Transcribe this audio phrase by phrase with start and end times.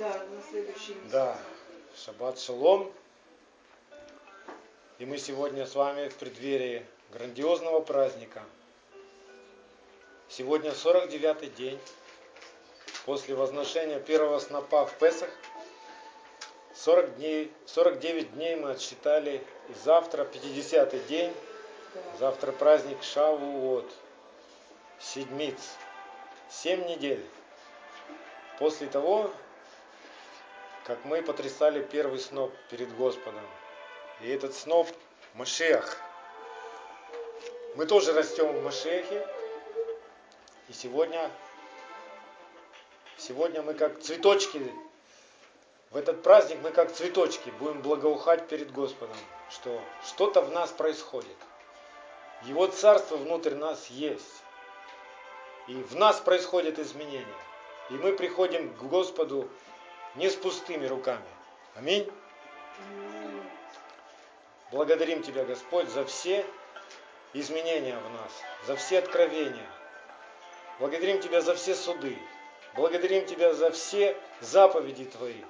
[0.00, 1.12] Да, на следующий месяц.
[1.12, 1.36] Да,
[1.94, 2.90] Шаббат Шалом.
[4.98, 8.42] И мы сегодня с вами в преддверии грандиозного праздника.
[10.30, 11.78] Сегодня 49-й день
[13.04, 15.28] после возношения первого снопа в Песах.
[16.76, 21.34] 40 дней, 49 дней мы отсчитали, и завтра 50-й день,
[21.94, 22.00] Да.
[22.20, 23.92] завтра праздник Шавуот,
[24.98, 25.58] Седмиц,
[26.48, 27.22] 7 недель.
[28.58, 29.30] После того,
[30.84, 33.44] как мы потрясали первый сноп перед Господом.
[34.20, 34.88] И этот сноп
[35.34, 35.96] Машех.
[37.76, 39.26] Мы тоже растем в Машехе.
[40.68, 41.30] И сегодня,
[43.16, 44.60] сегодня мы как цветочки,
[45.90, 49.16] в этот праздник мы как цветочки будем благоухать перед Господом,
[49.50, 51.36] что что-то в нас происходит.
[52.42, 54.42] Его царство внутрь нас есть.
[55.68, 57.26] И в нас происходят изменения.
[57.90, 59.48] И мы приходим к Господу
[60.14, 61.28] не с пустыми руками.
[61.74, 62.10] Аминь.
[64.70, 66.46] Благодарим Тебя, Господь, за все
[67.32, 68.32] изменения в нас,
[68.66, 69.68] за все откровения.
[70.78, 72.18] Благодарим Тебя за все суды.
[72.74, 75.42] Благодарим Тебя за все заповеди Твои,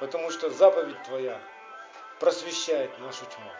[0.00, 1.40] потому что заповедь Твоя
[2.18, 3.50] просвещает нашу тьму.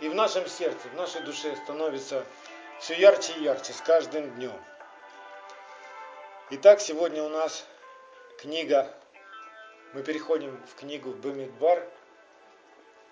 [0.00, 2.24] И в нашем сердце, в нашей душе становится
[2.78, 4.58] все ярче и ярче с каждым днем.
[6.50, 7.66] Итак, сегодня у нас
[8.40, 8.90] книга,
[9.92, 11.86] мы переходим в книгу Бемидбар,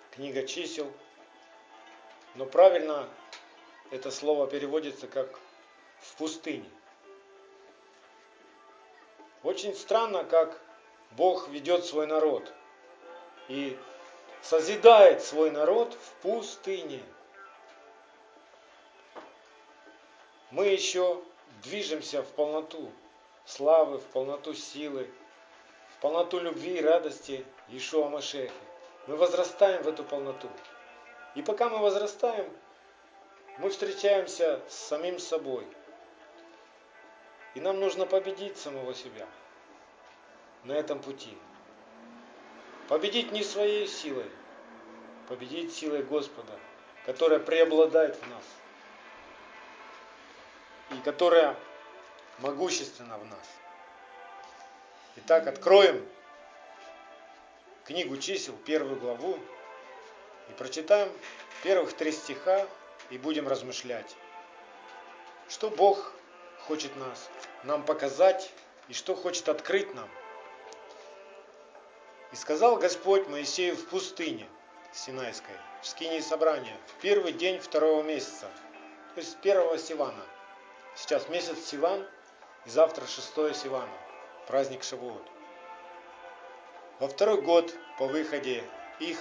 [0.09, 0.91] книга чисел,
[2.33, 3.07] но правильно
[3.91, 5.39] это слово переводится как
[5.99, 6.67] в пустыне.
[9.43, 10.59] Очень странно, как
[11.11, 12.51] Бог ведет свой народ
[13.49, 13.77] и
[14.41, 17.03] созидает свой народ в пустыне.
[20.49, 21.21] Мы еще
[21.61, 22.91] движемся в полноту
[23.49, 25.09] славы, в полноту силы,
[25.95, 28.53] в полноту любви и радости Иешуа Машехи.
[29.07, 30.49] Мы возрастаем в эту полноту.
[31.35, 32.51] И пока мы возрастаем,
[33.57, 35.65] мы встречаемся с самим собой.
[37.55, 39.25] И нам нужно победить самого себя
[40.63, 41.35] на этом пути.
[42.87, 44.29] Победить не своей силой,
[45.27, 46.53] победить силой Господа,
[47.05, 48.43] которая преобладает в нас
[50.91, 51.55] и которая
[52.41, 53.47] могущественна в нас.
[55.17, 56.05] Итак, откроем
[57.85, 59.37] книгу чисел, первую главу,
[60.49, 61.11] и прочитаем
[61.63, 62.67] первых три стиха
[63.09, 64.15] и будем размышлять,
[65.47, 66.13] что Бог
[66.67, 67.29] хочет нас,
[67.63, 68.51] нам показать
[68.87, 70.09] и что хочет открыть нам.
[72.31, 74.47] И сказал Господь Моисею в пустыне
[74.93, 78.47] Синайской, в скинии собрания, в первый день второго месяца,
[79.15, 80.23] то есть первого Сивана.
[80.95, 82.07] Сейчас месяц Сиван,
[82.69, 83.89] и завтра шестое Сивана,
[84.47, 85.25] праздник Шавуот.
[86.99, 88.63] Во второй год по выходе
[88.99, 89.17] их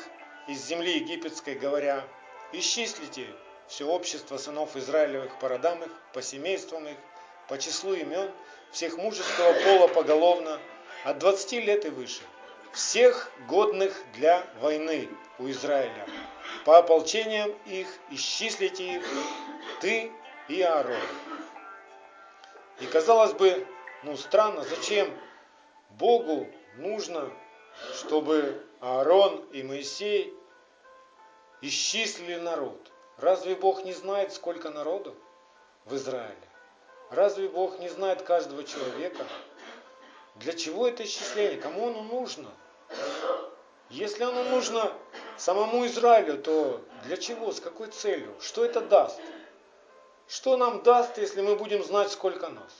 [0.48, 2.04] из земли египетской, говоря,
[2.52, 3.26] исчислите
[3.66, 6.98] все общество сынов Израилевых по родам их, по семействам их,
[7.48, 8.30] по числу имен,
[8.70, 10.60] всех мужеского пола поголовно,
[11.04, 12.20] от 20 лет и выше,
[12.72, 16.06] всех годных для войны у Израиля.
[16.66, 19.06] По ополчениям их исчислите их,
[19.80, 20.12] ты
[20.48, 21.00] и Аарон.
[22.80, 23.66] И казалось бы,
[24.04, 25.12] ну странно, зачем
[25.90, 27.30] Богу нужно,
[27.94, 30.34] чтобы Аарон и Моисей
[31.60, 32.92] исчислили народ?
[33.16, 35.16] Разве Бог не знает, сколько народу
[35.84, 36.36] в Израиле?
[37.10, 39.24] Разве Бог не знает каждого человека?
[40.36, 41.60] Для чего это исчисление?
[41.60, 42.48] Кому оно нужно?
[43.90, 44.92] Если оно нужно
[45.36, 47.52] самому Израилю, то для чего?
[47.52, 48.36] С какой целью?
[48.40, 49.18] Что это даст?
[50.28, 52.72] Что нам даст, если мы будем знать, сколько нас?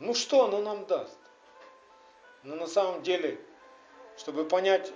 [0.00, 1.16] Ну что оно нам даст?
[2.42, 3.40] Но на самом деле,
[4.18, 4.92] чтобы понять,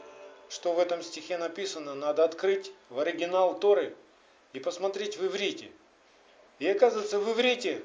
[0.49, 3.97] что в этом стихе написано, надо открыть в оригинал Торы
[4.53, 5.71] и посмотреть в иврите.
[6.59, 7.85] И оказывается, в иврите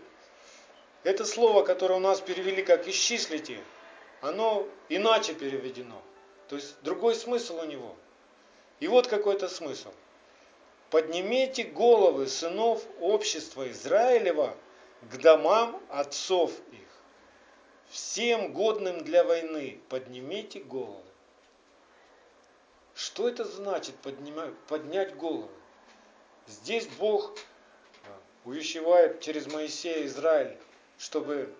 [1.03, 3.61] это слово, которое у нас перевели как «исчислите»,
[4.21, 6.01] оно иначе переведено.
[6.47, 7.95] То есть другой смысл у него.
[8.79, 9.91] И вот какой то смысл.
[10.93, 14.55] Поднимите головы сынов общества Израилева
[15.01, 16.87] к домам отцов их.
[17.89, 21.01] Всем годным для войны поднимите головы.
[22.93, 25.49] Что это значит поднимать, поднять головы?
[26.45, 27.33] Здесь Бог
[28.45, 30.55] увещевает через Моисея Израиль,
[30.99, 31.51] чтобы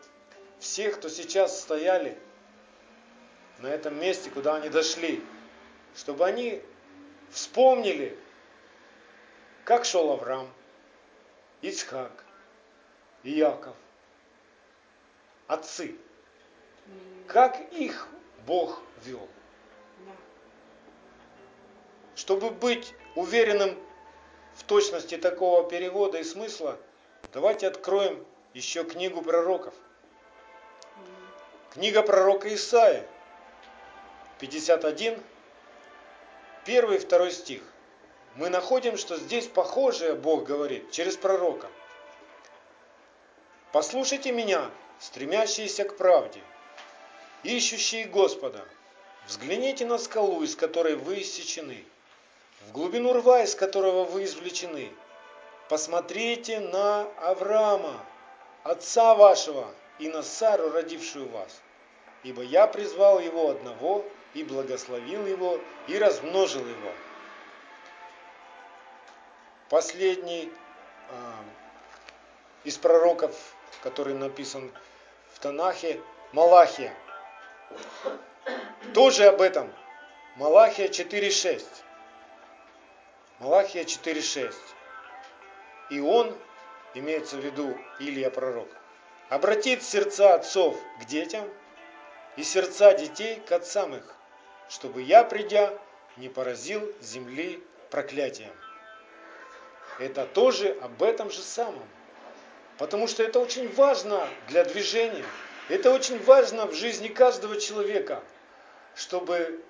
[0.60, 2.20] всех, кто сейчас стояли
[3.58, 5.24] на этом месте, куда они дошли,
[5.96, 6.62] чтобы они
[7.32, 8.16] вспомнили,
[9.65, 10.51] как шел Авраам,
[11.62, 12.12] Ицхак
[13.24, 13.75] и Яков,
[15.48, 15.95] отцы.
[17.27, 18.07] Как их
[18.45, 19.27] Бог вел.
[22.15, 23.80] Чтобы быть уверенным
[24.56, 26.77] в точности такого перевода и смысла,
[27.31, 29.74] давайте откроем еще книгу пророков.
[31.71, 33.07] Книга пророка Исаия,
[34.39, 35.24] 51,
[36.65, 37.63] 1 и 2 стих.
[38.36, 41.68] Мы находим, что здесь похожее Бог говорит через пророка.
[43.72, 46.42] Послушайте меня, стремящиеся к правде,
[47.44, 48.66] ищущие Господа.
[49.28, 51.86] Взгляните на скалу, из которой вы иссечены,
[52.68, 54.92] в глубину рва, из которого вы извлечены.
[55.70, 58.04] Посмотрите на Авраама,
[58.64, 59.68] отца вашего,
[60.00, 61.62] и на Сару, родившую вас.
[62.24, 64.04] Ибо я призвал его одного,
[64.34, 66.92] и благословил его, и размножил его.
[69.74, 70.52] Последний
[71.10, 71.44] а,
[72.64, 74.72] из пророков, который написан
[75.34, 76.00] в Танахе,
[76.31, 76.94] Малахия.
[78.94, 79.74] Тоже об этом.
[80.36, 81.66] Малахия 4.6.
[83.40, 84.54] Малахия 4.6.
[85.90, 86.38] И он,
[86.94, 88.70] имеется в виду Илия пророк,
[89.30, 91.50] обратит сердца отцов к детям
[92.36, 94.16] и сердца детей к отцам их,
[94.70, 95.74] чтобы я, придя,
[96.18, 98.54] не поразил земли проклятием.
[100.00, 101.88] Это тоже об этом же самом.
[102.78, 105.25] Потому что это очень важно для движения.
[105.69, 108.24] Это очень важно в жизни каждого человека,
[108.95, 109.63] чтобы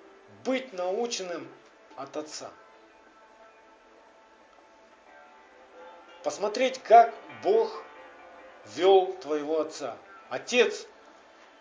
[0.44, 1.48] быть наученным
[1.96, 2.50] от Отца.
[6.24, 7.82] Посмотреть, как Бог
[8.74, 9.98] вел твоего отца.
[10.30, 10.86] Отец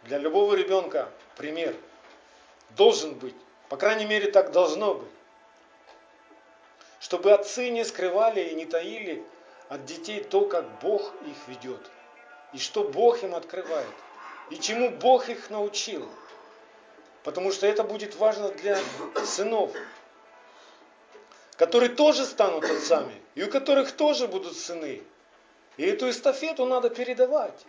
[0.04, 1.76] для любого ребенка пример
[2.70, 3.36] должен быть.
[3.68, 5.10] По крайней мере, так должно быть.
[7.04, 9.26] Чтобы отцы не скрывали и не таили
[9.68, 11.82] от детей то, как Бог их ведет.
[12.54, 13.94] И что Бог им открывает.
[14.50, 16.08] И чему Бог их научил.
[17.26, 18.80] Потому что это будет важно для
[19.26, 19.74] сынов,
[21.58, 25.04] которые тоже станут отцами, и у которых тоже будут сыны.
[25.76, 27.66] И эту эстафету надо передавать.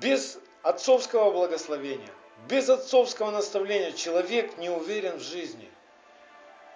[0.00, 2.12] Без отцовского благословения,
[2.48, 5.68] без отцовского наставления человек не уверен в жизни.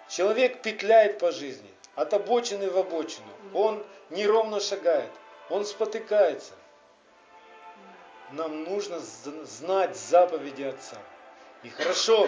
[0.09, 3.27] Человек петляет по жизни, от обочины в обочину.
[3.53, 5.09] Он неровно шагает,
[5.49, 6.53] он спотыкается.
[8.31, 10.97] Нам нужно знать заповеди Отца.
[11.61, 12.27] И хорошо,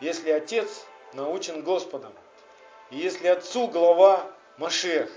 [0.00, 2.12] если Отец научен Господом.
[2.90, 4.26] И если Отцу глава
[4.56, 5.10] Машех,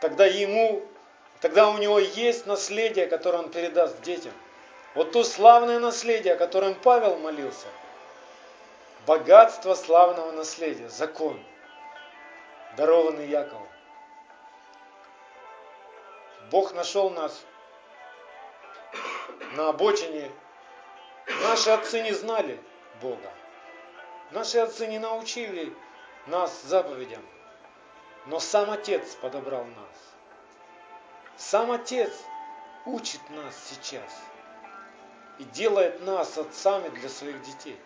[0.00, 0.82] тогда ему,
[1.40, 4.32] тогда у него есть наследие, которое он передаст детям.
[4.94, 7.68] Вот то славное наследие, о котором Павел молился.
[9.10, 11.44] Богатство славного наследия, закон,
[12.76, 13.66] дарованный Якову.
[16.52, 17.44] Бог нашел нас
[19.54, 20.30] на обочине.
[21.42, 22.62] Наши отцы не знали
[23.02, 23.32] Бога.
[24.30, 25.74] Наши отцы не научили
[26.28, 27.26] нас заповедям.
[28.26, 30.14] Но сам Отец подобрал нас.
[31.36, 32.12] Сам Отец
[32.86, 34.22] учит нас сейчас
[35.40, 37.76] и делает нас отцами для своих детей.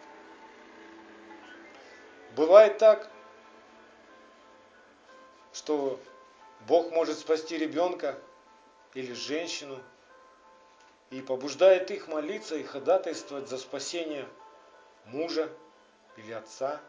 [2.36, 3.08] Бывает так,
[5.52, 6.00] что
[6.66, 8.18] Бог может спасти ребенка
[8.94, 9.80] или женщину
[11.10, 14.26] и побуждает их молиться и ходатайствовать за спасение
[15.06, 15.48] мужа
[16.16, 16.80] или отца.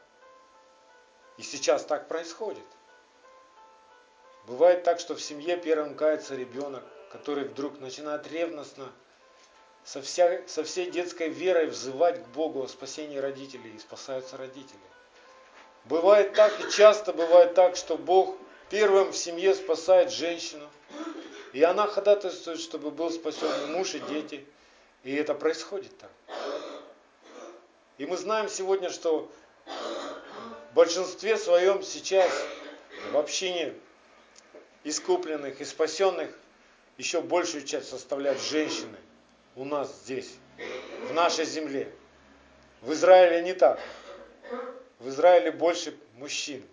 [1.37, 2.65] И сейчас так происходит.
[4.47, 8.91] Бывает так, что в семье первым кается ребенок, который вдруг начинает ревностно
[9.83, 14.79] со, вся, со всей детской верой взывать к Богу о спасении родителей, и спасаются родители.
[15.85, 18.37] Бывает так, и часто бывает так, что Бог
[18.69, 20.67] первым в семье спасает женщину,
[21.53, 24.45] и она ходатайствует, чтобы был спасен муж, и дети.
[25.03, 26.11] И это происходит так.
[27.99, 29.31] И мы знаем сегодня, что
[30.71, 32.31] в большинстве своем сейчас
[33.11, 33.75] в общине
[34.83, 36.29] искупленных и спасенных
[36.97, 38.97] еще большую часть составляют женщины
[39.55, 40.33] у нас здесь,
[41.07, 41.93] в нашей земле.
[42.81, 43.79] В Израиле не так.
[44.99, 46.63] В Израиле больше мужчин.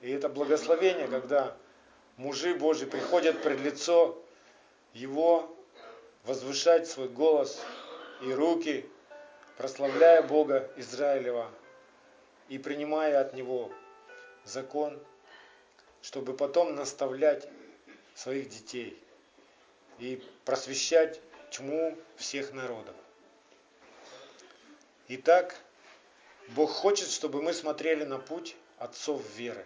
[0.00, 1.56] И это благословение, когда
[2.16, 4.22] мужи Божьи приходят пред лицо
[4.92, 5.54] Его,
[6.24, 7.60] возвышать свой голос
[8.22, 8.88] и руки,
[9.56, 11.50] прославляя Бога Израилева
[12.48, 13.72] и принимая от Него
[14.44, 14.98] закон–
[16.04, 17.48] чтобы потом наставлять
[18.14, 19.02] своих детей
[19.98, 21.18] и просвещать
[21.50, 22.94] тьму всех народов.
[25.08, 25.56] Итак,
[26.48, 29.64] Бог хочет, чтобы мы смотрели на путь отцов веры,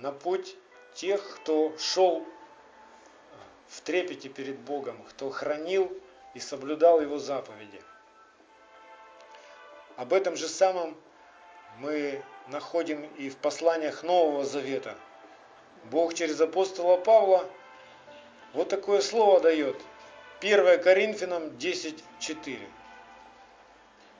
[0.00, 0.56] на путь
[0.94, 2.26] тех, кто шел
[3.68, 5.90] в трепете перед Богом, кто хранил
[6.34, 7.80] и соблюдал Его заповеди.
[9.96, 10.96] Об этом же самом
[11.78, 14.96] мы находим и в посланиях Нового Завета.
[15.84, 17.48] Бог через апостола Павла
[18.52, 19.80] вот такое слово дает.
[20.40, 22.58] 1 Коринфянам 10.4.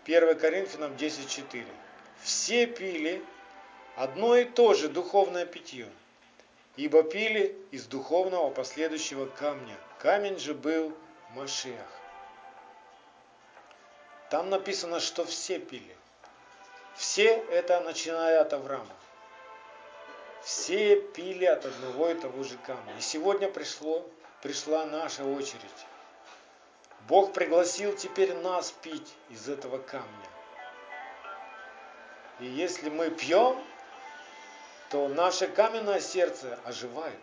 [0.04, 1.64] 1 Коринфянам 10.4.
[2.22, 3.22] Все пили
[3.96, 5.88] одно и то же духовное питье,
[6.76, 9.76] ибо пили из духовного последующего камня.
[9.98, 10.92] Камень же был
[11.34, 11.86] Машех.
[14.28, 15.96] Там написано, что все пили.
[16.96, 18.96] Все это начиная от Авраама.
[20.42, 22.92] Все пили от одного и того же камня.
[22.98, 24.04] И сегодня пришло,
[24.42, 25.86] пришла наша очередь.
[27.08, 30.28] Бог пригласил теперь нас пить из этого камня.
[32.38, 33.62] И если мы пьем,
[34.90, 37.20] то наше каменное сердце оживает.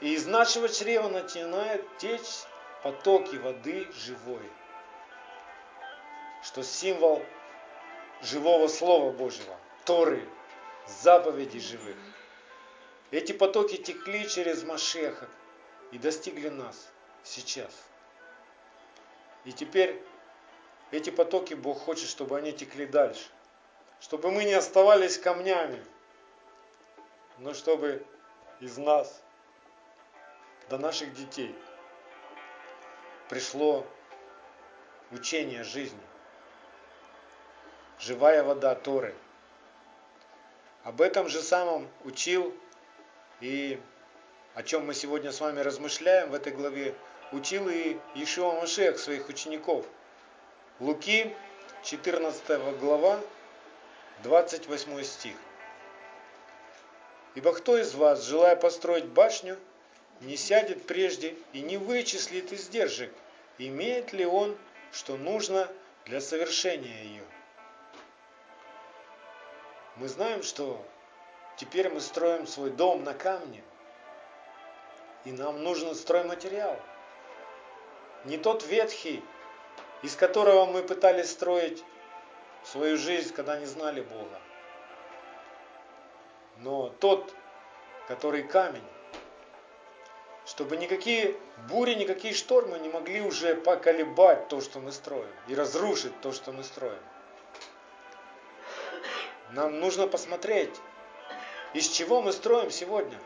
[0.00, 2.44] И из нашего чрева начинают течь
[2.82, 4.50] потоки воды живой,
[6.42, 7.24] что символ
[8.22, 10.28] живого Слова Божьего, Торы,
[10.86, 11.96] заповедей живых.
[13.10, 15.28] Эти потоки текли через Машеха
[15.92, 16.90] и достигли нас
[17.22, 17.72] сейчас.
[19.44, 20.02] И теперь
[20.90, 23.28] эти потоки Бог хочет, чтобы они текли дальше.
[24.00, 25.82] Чтобы мы не оставались камнями,
[27.38, 28.04] но чтобы
[28.60, 29.22] из нас
[30.68, 31.54] до наших детей
[33.28, 33.86] пришло
[35.10, 36.00] учение жизни.
[37.98, 39.14] Живая вода Торы.
[40.82, 42.54] Об этом же самом учил
[43.40, 43.80] и
[44.54, 46.94] о чем мы сегодня с вами размышляем в этой главе,
[47.34, 49.84] учил и Ишуа Машех своих учеников.
[50.80, 51.34] Луки,
[51.82, 53.20] 14 глава,
[54.22, 55.36] 28 стих.
[57.34, 59.58] Ибо кто из вас, желая построить башню,
[60.20, 63.12] не сядет прежде и не вычислит издержек,
[63.58, 64.56] имеет ли он,
[64.92, 65.68] что нужно
[66.06, 67.24] для совершения ее?
[69.96, 70.84] Мы знаем, что
[71.56, 73.62] теперь мы строим свой дом на камне,
[75.24, 76.80] и нам нужен стройматериал.
[78.24, 79.22] Не тот ветхий,
[80.02, 81.84] из которого мы пытались строить
[82.64, 84.40] свою жизнь, когда не знали Бога,
[86.58, 87.34] но тот,
[88.08, 88.84] который камень,
[90.46, 91.36] чтобы никакие
[91.68, 96.52] бури, никакие штормы не могли уже поколебать то, что мы строим, и разрушить то, что
[96.52, 97.02] мы строим.
[99.50, 100.74] Нам нужно посмотреть,
[101.74, 103.18] из чего мы строим сегодня,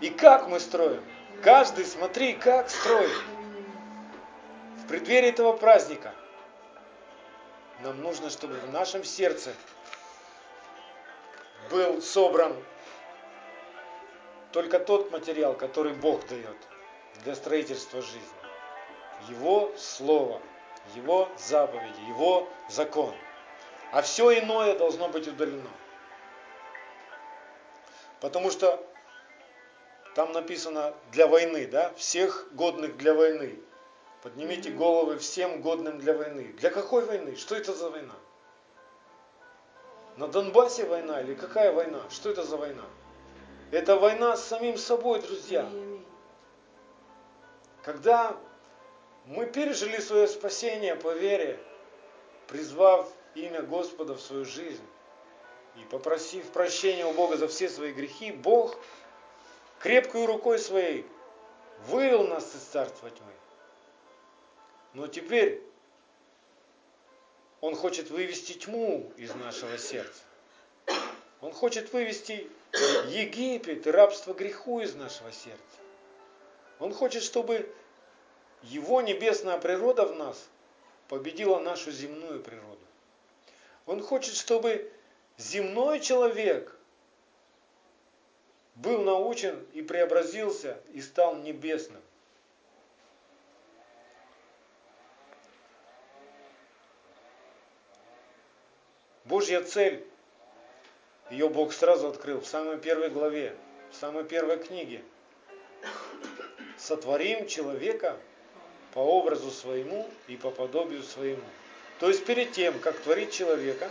[0.00, 1.02] и как мы строим.
[1.42, 3.10] Каждый смотри, как строит.
[4.92, 6.12] Преддверии этого праздника
[7.80, 9.54] нам нужно, чтобы в нашем сердце
[11.70, 12.62] был собран
[14.52, 16.58] только тот материал, который Бог дает
[17.24, 18.20] для строительства жизни.
[19.30, 20.42] Его Слово,
[20.94, 23.14] Его заповеди, Его закон.
[23.92, 25.70] А все иное должно быть удалено.
[28.20, 28.86] Потому что
[30.14, 33.58] там написано для войны, да, всех годных для войны.
[34.22, 36.54] Поднимите головы всем годным для войны.
[36.58, 37.34] Для какой войны?
[37.34, 38.14] Что это за война?
[40.16, 42.02] На Донбассе война или какая война?
[42.08, 42.84] Что это за война?
[43.72, 45.68] Это война с самим собой, друзья.
[47.82, 48.36] Когда
[49.26, 51.58] мы пережили свое спасение по вере,
[52.46, 54.86] призвав имя Господа в свою жизнь
[55.76, 58.76] и попросив прощения у Бога за все свои грехи, Бог
[59.80, 61.06] крепкой рукой своей
[61.88, 63.32] вывел нас из царства тьмы.
[64.94, 65.62] Но теперь
[67.60, 70.22] он хочет вывести тьму из нашего сердца.
[71.40, 72.48] Он хочет вывести
[73.08, 75.60] Египет и рабство греху из нашего сердца.
[76.78, 77.72] Он хочет, чтобы
[78.62, 80.48] его небесная природа в нас
[81.08, 82.78] победила нашу земную природу.
[83.86, 84.90] Он хочет, чтобы
[85.36, 86.76] земной человек
[88.74, 92.00] был научен и преобразился и стал небесным.
[99.42, 100.06] Божья цель,
[101.28, 103.56] ее Бог сразу открыл в самой первой главе,
[103.90, 105.02] в самой первой книге.
[106.78, 108.16] Сотворим человека
[108.94, 111.42] по образу своему и по подобию своему.
[111.98, 113.90] То есть перед тем, как творить человека,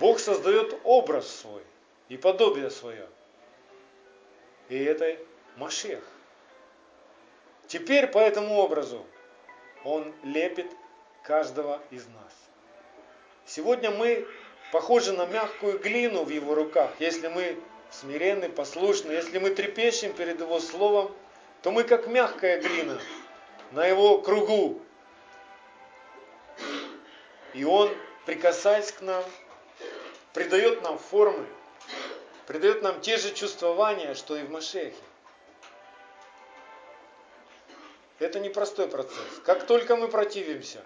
[0.00, 1.62] Бог создает образ свой
[2.08, 3.06] и подобие свое.
[4.70, 5.18] И это
[5.58, 6.02] Машех.
[7.66, 9.04] Теперь по этому образу
[9.84, 10.72] Он лепит
[11.24, 12.32] каждого из нас.
[13.44, 14.26] Сегодня мы
[14.72, 16.90] похожи на мягкую глину в Его руках.
[16.98, 17.58] Если мы
[17.90, 21.12] смиренны, послушны, если мы трепещем перед Его Словом,
[21.62, 23.00] то мы как мягкая глина
[23.72, 24.80] на его кругу.
[27.54, 27.90] И он,
[28.24, 29.24] прикасаясь к нам,
[30.32, 31.46] придает нам формы,
[32.46, 34.94] придает нам те же чувствования, что и в Машехе.
[38.18, 39.18] Это непростой процесс.
[39.44, 40.82] Как только мы противимся,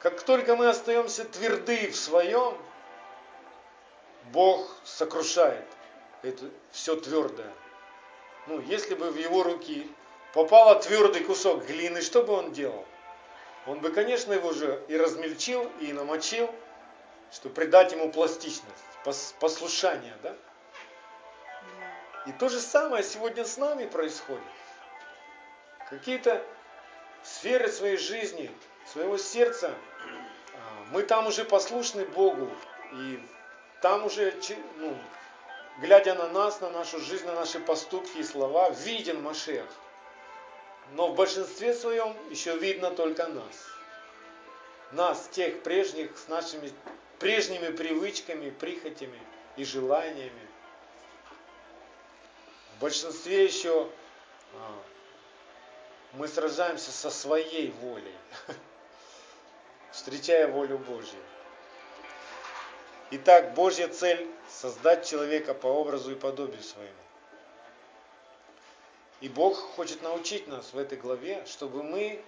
[0.00, 2.56] как только мы остаемся тверды в своем,
[4.32, 5.64] Бог сокрушает
[6.22, 7.52] это все твердое.
[8.46, 9.90] Ну, если бы в его руки
[10.32, 12.84] попал твердый кусок глины, что бы он делал?
[13.66, 16.54] Он бы, конечно, его же и размельчил, и намочил,
[17.32, 18.84] чтобы придать ему пластичность,
[19.40, 20.36] послушание, да?
[22.26, 24.42] И то же самое сегодня с нами происходит.
[25.90, 26.42] Какие-то
[27.22, 28.50] сферы своей жизни,
[28.86, 29.74] своего сердца,
[30.54, 32.50] а, мы там уже послушны Богу,
[32.92, 33.22] и
[33.84, 34.34] там уже,
[34.78, 34.96] ну,
[35.82, 39.66] глядя на нас, на нашу жизнь, на наши поступки и слова, виден Машех.
[40.92, 43.66] Но в большинстве своем еще видно только нас.
[44.92, 46.72] Нас, тех прежних, с нашими
[47.18, 49.20] прежними привычками, прихотями
[49.58, 50.48] и желаниями.
[52.78, 53.90] В большинстве еще
[54.54, 54.82] а,
[56.14, 58.16] мы сражаемся со своей волей,
[59.92, 61.20] встречая волю Божью.
[63.10, 66.92] Итак, Божья цель– создать человека по образу и подобию своему.
[69.20, 72.22] И Бог хочет научить нас в этой главе, чтобы мы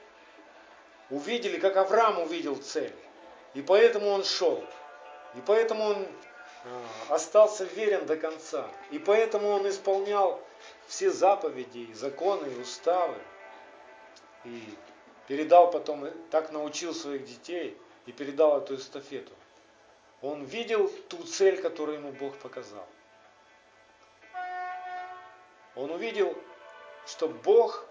[1.11, 2.95] увидели, как Авраам увидел цель.
[3.55, 4.63] И поэтому он шел.
[5.35, 6.07] И поэтому он
[6.65, 8.69] а, остался верен до конца.
[8.91, 10.41] И поэтому он исполнял
[10.87, 13.19] все заповеди, законы и уставы.
[14.45, 14.63] И
[15.27, 19.33] передал потом, так научил своих детей и передал эту эстафету.
[20.27, 22.85] Он видел ту цель, которую ему Бог показал.
[25.77, 26.37] Он увидел,
[27.07, 27.87] что Бог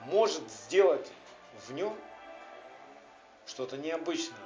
[0.00, 1.08] может сделать
[1.68, 1.96] в нем
[3.46, 4.40] что-то необычное.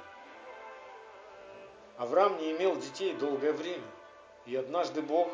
[1.97, 3.89] Авраам не имел детей долгое время.
[4.45, 5.31] И однажды Бог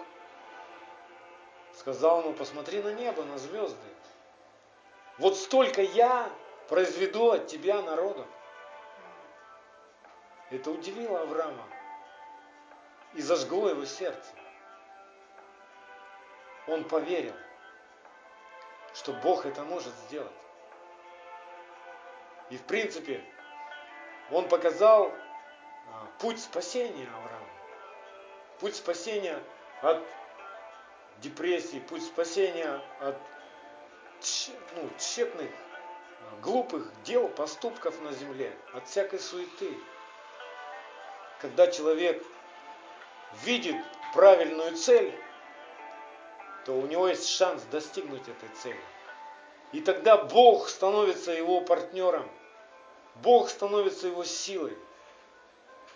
[1.76, 3.78] сказал ему, посмотри на небо, на звезды.
[5.18, 6.32] Вот столько я
[6.70, 8.26] произведу от тебя народов.
[10.52, 11.66] Это удивило Авраама
[13.14, 14.30] и зажгло его сердце.
[16.68, 17.34] Он поверил,
[18.94, 20.32] что Бог это может сделать.
[22.50, 23.24] И в принципе,
[24.30, 27.48] он показал а, путь спасения Авраама.
[28.60, 29.42] Путь спасения
[29.82, 30.04] от
[31.20, 33.18] депрессии, путь спасения от
[34.76, 39.78] ну, тщетных, а, глупых дел, поступков на земле, от всякой суеты
[41.42, 42.24] когда человек
[43.44, 43.76] видит
[44.14, 45.14] правильную цель,
[46.66, 48.80] то у него есть шанс достигнуть этой цели.
[49.72, 52.30] И тогда Бог становится его партнером.
[53.16, 54.78] Бог становится его силой.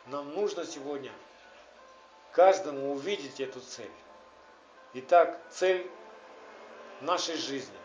[0.07, 1.11] Нам нужно сегодня
[2.31, 3.91] каждому увидеть эту цель.
[4.93, 5.89] Итак, цель
[7.01, 7.77] нашей жизни.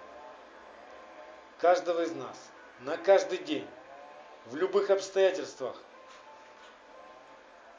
[1.59, 2.37] Каждого из нас.
[2.81, 3.67] На каждый день.
[4.47, 5.77] В любых обстоятельствах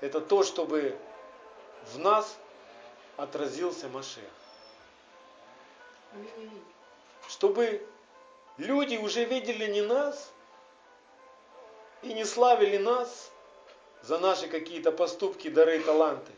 [0.02, 0.98] это то, чтобы
[1.94, 2.38] в нас
[3.18, 4.24] отразился Машех.
[7.30, 7.88] Чтобы
[8.58, 10.32] люди уже видели не нас
[12.02, 13.32] и не славили нас
[14.02, 16.32] за наши какие-то поступки, дары таланты,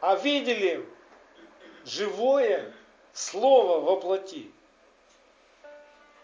[0.00, 0.88] а видели
[1.84, 2.72] живое
[3.12, 4.50] слово во плоти.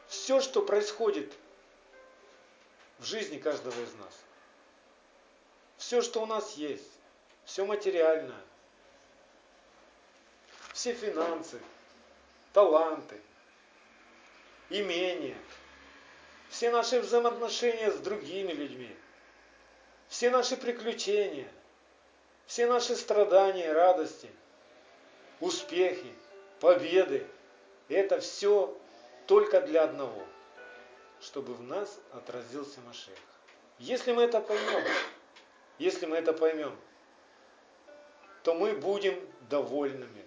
[0.07, 1.33] Все, что происходит
[2.99, 4.25] в жизни каждого из нас.
[5.77, 6.91] Все, что у нас есть,
[7.45, 8.41] все материальное,
[10.73, 11.61] все финансы,
[12.53, 13.21] таланты,
[14.71, 15.39] имения,
[16.49, 18.95] все наши взаимоотношения с другими людьми,
[20.09, 21.49] все наши приключения,
[22.47, 24.29] все наши страдания, радости,
[25.39, 26.13] успехи,
[26.61, 27.27] победы,
[27.89, 28.77] это все
[29.27, 30.27] только для одного–
[31.21, 33.19] чтобы в нас отразился Машех.
[33.79, 34.85] Если мы это поймем,
[35.79, 36.77] если мы это поймем,
[38.43, 40.27] то мы будем довольными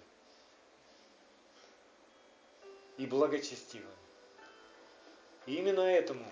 [2.96, 3.88] и благочестивыми.
[5.46, 6.24] И именно этому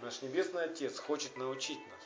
[0.00, 1.96] наш Небесный Отец хочет научить нас.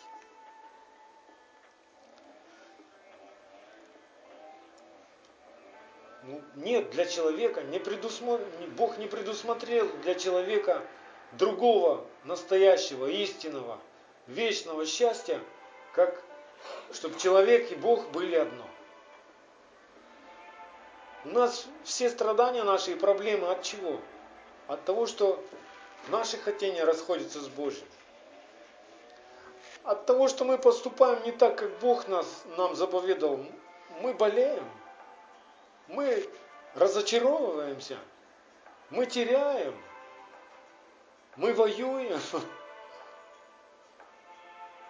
[6.23, 8.45] Ну, нет для человека, не предусмотр...
[8.77, 10.87] Бог не предусмотрел для человека
[11.33, 13.79] другого настоящего, истинного,
[14.27, 15.41] вечного счастья,
[15.95, 16.23] как
[16.93, 18.65] чтобы человек и Бог были одно.
[21.25, 24.01] У нас все страдания наши и проблемы от чего?
[24.67, 25.43] От того, что
[26.09, 27.87] наши хотения расходятся с Божьим.
[29.85, 33.45] От того, что мы поступаем не так, как Бог нас, нам заповедал,
[34.01, 34.65] мы болеем,
[35.89, 36.29] мы
[36.75, 37.99] разочаровываемся,
[38.91, 39.75] мы теряем,
[41.37, 42.21] мы воюем.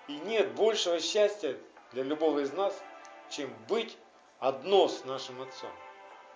[0.09, 1.57] И нет большего счастья
[1.93, 2.75] для любого из нас,
[3.29, 3.97] чем быть
[4.39, 5.71] одно с нашим Отцом.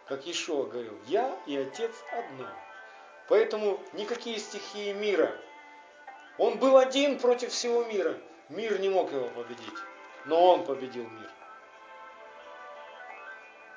[0.06, 2.46] Как Ишуа говорил, я и Отец одно.
[3.28, 5.34] Поэтому никакие стихии мира.
[6.38, 8.16] Он был один против всего мира.
[8.50, 9.74] Мир не мог его победить,
[10.26, 11.30] но он победил мир.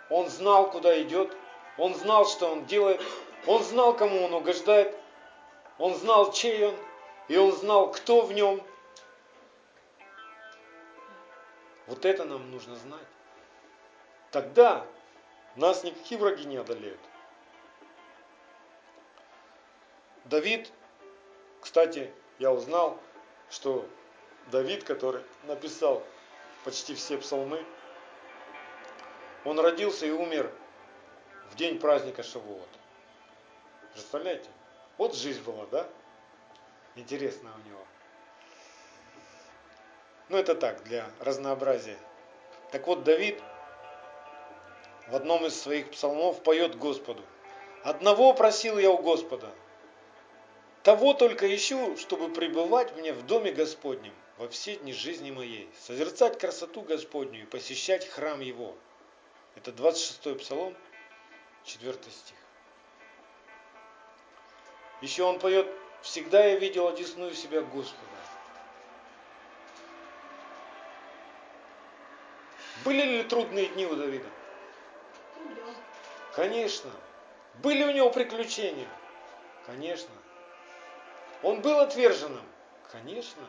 [0.10, 1.36] Он знал, куда идет,
[1.78, 3.02] он знал, что он делает,
[3.46, 4.96] он знал, кому он угождает,
[5.78, 6.76] он знал, чей он,
[7.28, 8.62] и он знал, кто в нем.
[11.86, 13.08] Вот это нам нужно знать.
[14.32, 14.86] Тогда
[15.56, 17.00] нас никакие враги не одолеют.
[20.26, 20.70] Давид,
[21.62, 23.00] кстати, я узнал,
[23.50, 23.88] что
[24.48, 26.04] Давид, который написал
[26.66, 27.66] почти все псалмы,
[29.46, 30.52] он родился и умер
[31.52, 32.68] в день праздника Шавуот.
[33.94, 34.50] Представляете?
[34.98, 35.88] Вот жизнь была, да?
[36.96, 37.86] Интересная у него.
[40.30, 41.98] Ну это так, для разнообразия.
[42.72, 43.42] Так вот, Давид
[45.08, 47.24] в одном из своих псалмов поет Господу.
[47.84, 49.50] Одного просил я у Господа,
[50.84, 56.38] того только ищу, чтобы пребывать мне в доме Господнем во все дни жизни моей, созерцать
[56.38, 58.76] красоту Господню и посещать храм Его.
[59.56, 60.76] Это 26-й Псалом,
[61.64, 62.38] 4 стих.
[65.02, 65.68] Еще он поет,
[66.02, 68.02] всегда я видел одесную себя Господа.
[72.84, 74.30] Были ли трудные дни у Давида?
[76.34, 76.92] Конечно.
[77.56, 78.88] Были у него приключения?
[79.66, 80.14] Конечно.
[81.44, 82.46] Он был отверженным?
[82.92, 83.44] Конечно.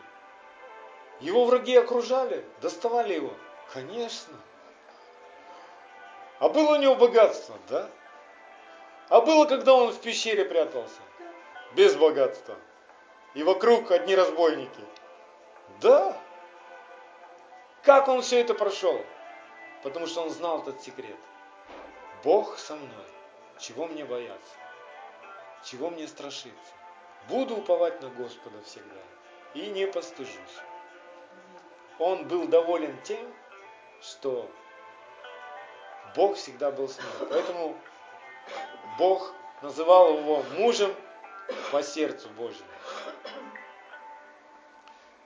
[1.20, 3.32] Его враги окружали, доставали его?
[3.72, 4.34] Конечно.
[6.38, 7.56] А было у него богатство?
[7.68, 7.88] Да.
[9.08, 11.00] А было, когда он в пещере прятался?
[11.74, 12.56] Без богатства.
[13.34, 14.80] И вокруг одни разбойники?
[15.80, 16.16] Да.
[17.82, 19.00] Как он все это прошел?
[19.82, 21.16] Потому что он знал этот секрет.
[22.24, 23.06] Бог со мной.
[23.58, 24.54] Чего мне бояться?
[25.64, 26.72] Чего мне страшиться?
[27.28, 29.00] Буду уповать на Господа всегда
[29.54, 30.58] и не постыжусь.
[31.98, 33.32] Он был доволен тем,
[34.00, 34.48] что
[36.14, 37.28] Бог всегда был с ним.
[37.28, 37.76] Поэтому
[38.98, 40.94] Бог называл его мужем
[41.72, 42.68] по сердцу Божьему.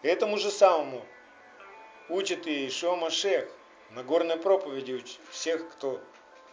[0.03, 1.05] Этому же самому
[2.09, 3.49] учит и Ишуа Машех
[3.91, 6.01] на горной проповеди всех, кто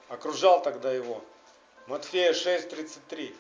[0.07, 1.23] окружал тогда его.
[1.87, 3.35] Матфея 6:33.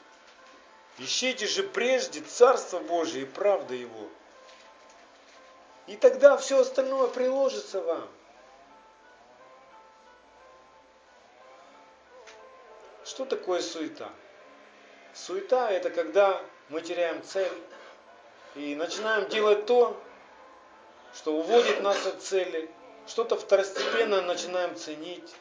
[0.97, 4.09] Ищите же прежде Царство Божие и правда Его.
[5.87, 8.09] И тогда все остальное приложится вам.
[13.05, 14.11] Что такое суета?
[15.13, 17.51] Суета это когда мы теряем цель
[18.55, 19.99] и начинаем делать то,
[21.13, 22.69] что уводит нас от цели,
[23.07, 25.33] что-то второстепенно начинаем ценить,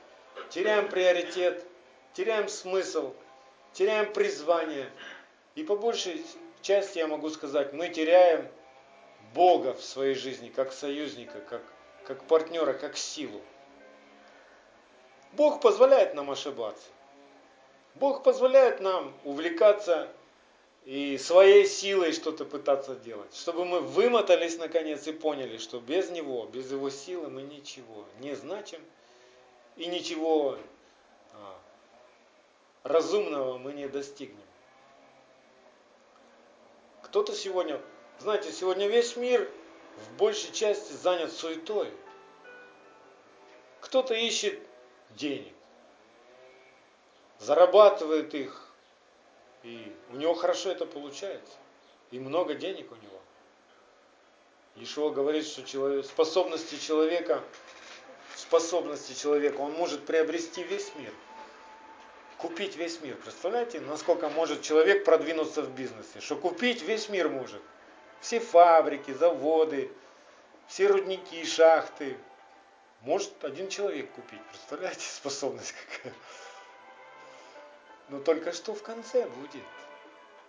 [0.49, 1.65] теряем приоритет,
[2.15, 3.15] теряем смысл,
[3.73, 4.91] теряем призвание.
[5.55, 6.25] И по большей
[6.63, 8.49] части я могу сказать, мы теряем
[9.35, 11.63] Бога в своей жизни, как союзника, как,
[12.07, 13.43] как партнера, как силу.
[15.33, 16.89] Бог позволяет нам ошибаться.
[17.99, 20.09] Бог позволяет нам увлекаться
[20.85, 26.47] и своей силой что-то пытаться делать, чтобы мы вымотались наконец и поняли, что без Него,
[26.47, 28.81] без Его силы мы ничего не значим
[29.77, 30.59] и ничего
[31.33, 31.59] а,
[32.85, 34.39] разумного мы не достигнем.
[37.03, 37.81] Кто-то сегодня,
[38.21, 39.51] знаете, сегодня весь мир
[39.97, 41.91] в большей части занят суетой.
[43.81, 44.61] Кто-то ищет
[45.17, 45.55] денег,
[47.39, 48.69] зарабатывает их,
[49.63, 51.55] и у него хорошо это получается.
[52.11, 53.21] И много денег у него.
[54.77, 57.43] Ишуа говорит, что человек, способности человека,
[58.37, 61.13] способности человека, он может приобрести весь мир.
[62.39, 63.17] Купить весь мир.
[63.17, 66.21] Представляете, насколько может человек продвинуться в бизнесе?
[66.21, 67.61] Что купить весь мир может.
[68.21, 69.91] Все фабрики, заводы,
[70.69, 72.17] все рудники, шахты.
[73.01, 74.41] Может один человек купить.
[74.51, 76.15] Представляете, способность какая.
[78.09, 79.65] Но только что в конце будет,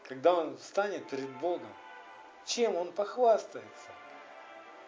[0.08, 1.74] когда он встанет перед Богом,
[2.46, 3.90] чем он похвастается?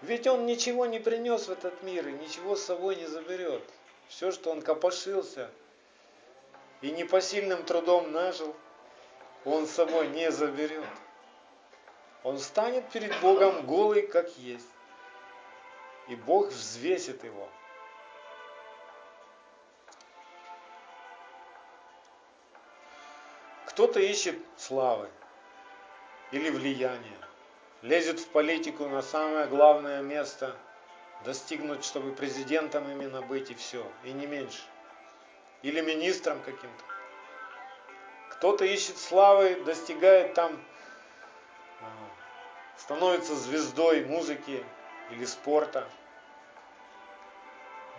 [0.02, 3.62] Ведь он ничего не принес в этот мир и ничего с собой не заберет.
[4.08, 5.52] Все, что он копошился,
[6.82, 8.56] и непосильным трудом нажил,
[9.46, 10.84] он с собой не заберет.
[12.24, 14.68] Он станет перед Богом голый, как есть.
[16.08, 17.48] И Бог взвесит его.
[23.72, 25.08] Кто-то ищет славы
[26.32, 27.18] или влияния,
[27.82, 30.58] лезет в политику на самое главное место,
[31.24, 34.60] достигнуть, чтобы президентом именно быть и все, и не меньше.
[35.62, 36.84] Или министром каким-то.
[38.32, 40.62] Кто-то ищет славы, достигает там,
[41.80, 41.86] а,
[42.78, 44.66] становится звездой музыки
[45.12, 45.88] или спорта.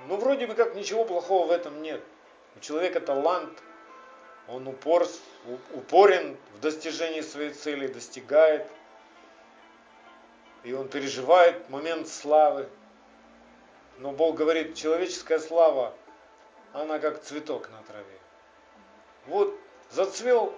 [0.06, 2.04] Ну, вроде бы как ничего плохого в этом нет.
[2.56, 3.58] У человека талант,
[4.48, 5.06] он упор,
[5.72, 8.66] упорен в достижении своей цели, достигает.
[10.64, 12.68] И он переживает момент славы.
[13.98, 15.94] Но Бог говорит, человеческая слава,
[16.72, 18.18] она как цветок на траве.
[19.26, 19.54] Вот
[19.90, 20.54] зацвел,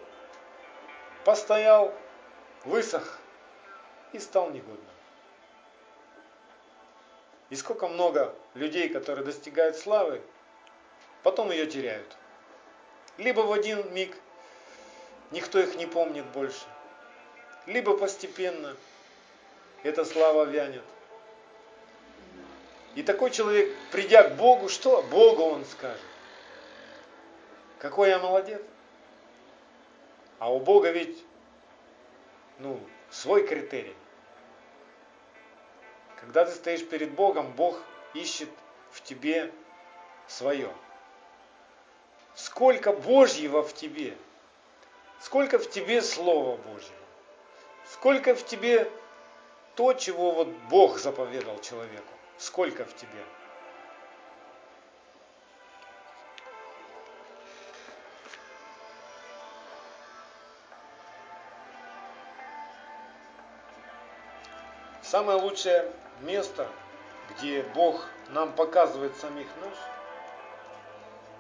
[1.25, 1.95] постоял,
[2.65, 3.19] высох
[4.13, 4.79] и стал негодным.
[7.51, 10.23] И сколько много людей, которые достигают славы,
[11.23, 12.17] потом ее теряют.
[13.17, 14.17] Либо в один миг
[15.31, 16.65] никто их не помнит больше,
[17.67, 18.77] либо постепенно
[19.83, 20.83] эта слава вянет.
[22.95, 25.03] И такой человек, придя к Богу, что?
[25.03, 26.01] Богу он скажет.
[27.79, 28.63] Какой я молодец.
[30.39, 31.25] А у Бога ведь,
[32.59, 33.97] ну, свой критерий.
[36.21, 37.79] Когда ты стоишь перед Богом, Бог
[38.15, 38.49] ищет
[38.91, 39.53] в тебе
[40.29, 40.73] свое.
[42.35, 44.17] Сколько Божьего в тебе,
[45.21, 46.97] сколько в тебе Слова Божьего,
[47.93, 48.91] сколько в тебе
[49.77, 53.25] то, чего вот Бог заповедал человеку, сколько в тебе.
[65.03, 65.93] Самое лучшее
[66.23, 66.67] место,
[67.31, 69.94] где Бог нам показывает самих нас,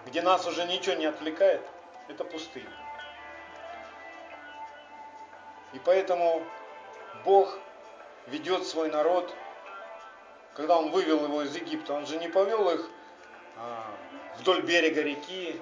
[0.06, 1.62] где нас уже ничего не отвлекает,
[2.08, 2.70] это пустыня.
[5.72, 6.42] И поэтому
[7.24, 7.58] Бог
[8.26, 9.34] ведет свой народ,
[10.54, 12.88] когда Он вывел его из Египта, Он же не повел их
[13.56, 13.84] а,
[14.38, 15.60] вдоль берега реки,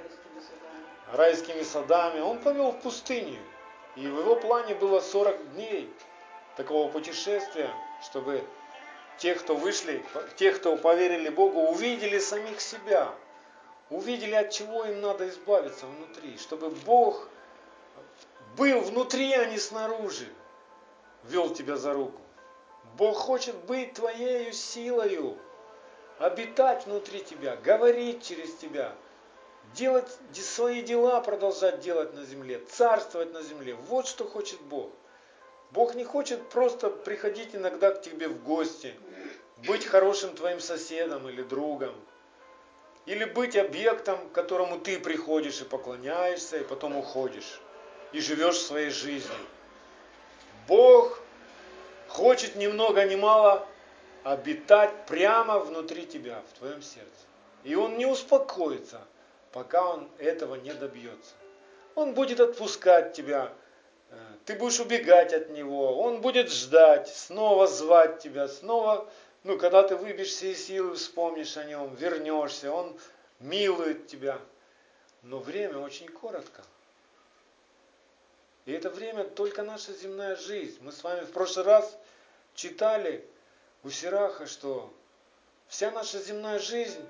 [1.13, 3.41] райскими садами, Он повел в пустыню.
[3.97, 5.91] И в его плане было 40 дней
[6.57, 7.71] такого путешествия,
[8.03, 8.45] чтобы
[9.19, 10.05] те, кто вышли,
[10.37, 13.13] те, кто поверили Богу, увидели самих себя,
[13.93, 17.29] увидели, от чего им надо избавиться внутри, чтобы Бог
[18.57, 20.29] был внутри, а не снаружи,
[21.25, 22.21] вел тебя за руку.
[22.97, 25.39] Бог хочет быть твоею силою,
[26.19, 28.93] обитать внутри тебя, говорить через тебя,
[29.75, 33.75] делать свои дела, продолжать делать на земле, царствовать на земле.
[33.75, 34.91] Вот что хочет Бог.
[35.71, 38.95] Бог не хочет просто приходить иногда к тебе в гости,
[39.67, 41.95] быть хорошим твоим соседом или другом,
[43.07, 47.61] или быть объектом, которому ты приходишь и поклоняешься, и потом уходишь,
[48.13, 49.47] и живешь своей жизнью.
[50.69, 51.21] Бог
[52.09, 53.67] хочет ни много ни мало
[54.23, 57.11] обитать прямо внутри тебя, в твоем сердце.
[57.65, 59.01] И Он не успокоится,
[59.53, 61.35] пока Он этого не добьется.
[61.95, 63.53] Он будет отпускать тебя
[64.13, 69.09] Э, ты будешь убегать от него, он будет ждать, снова звать тебя, снова,
[69.45, 72.97] ну, когда ты выбьешься из силы, вспомнишь о нем, вернешься, он
[73.41, 74.39] милует тебя.
[75.23, 76.63] Но время очень коротко.
[78.65, 80.79] И это время только наша земная жизнь.
[80.81, 81.97] Мы с вами в прошлый раз
[82.55, 83.25] читали
[83.83, 84.93] у Сираха, что
[85.69, 87.05] вся наша земная жизнь,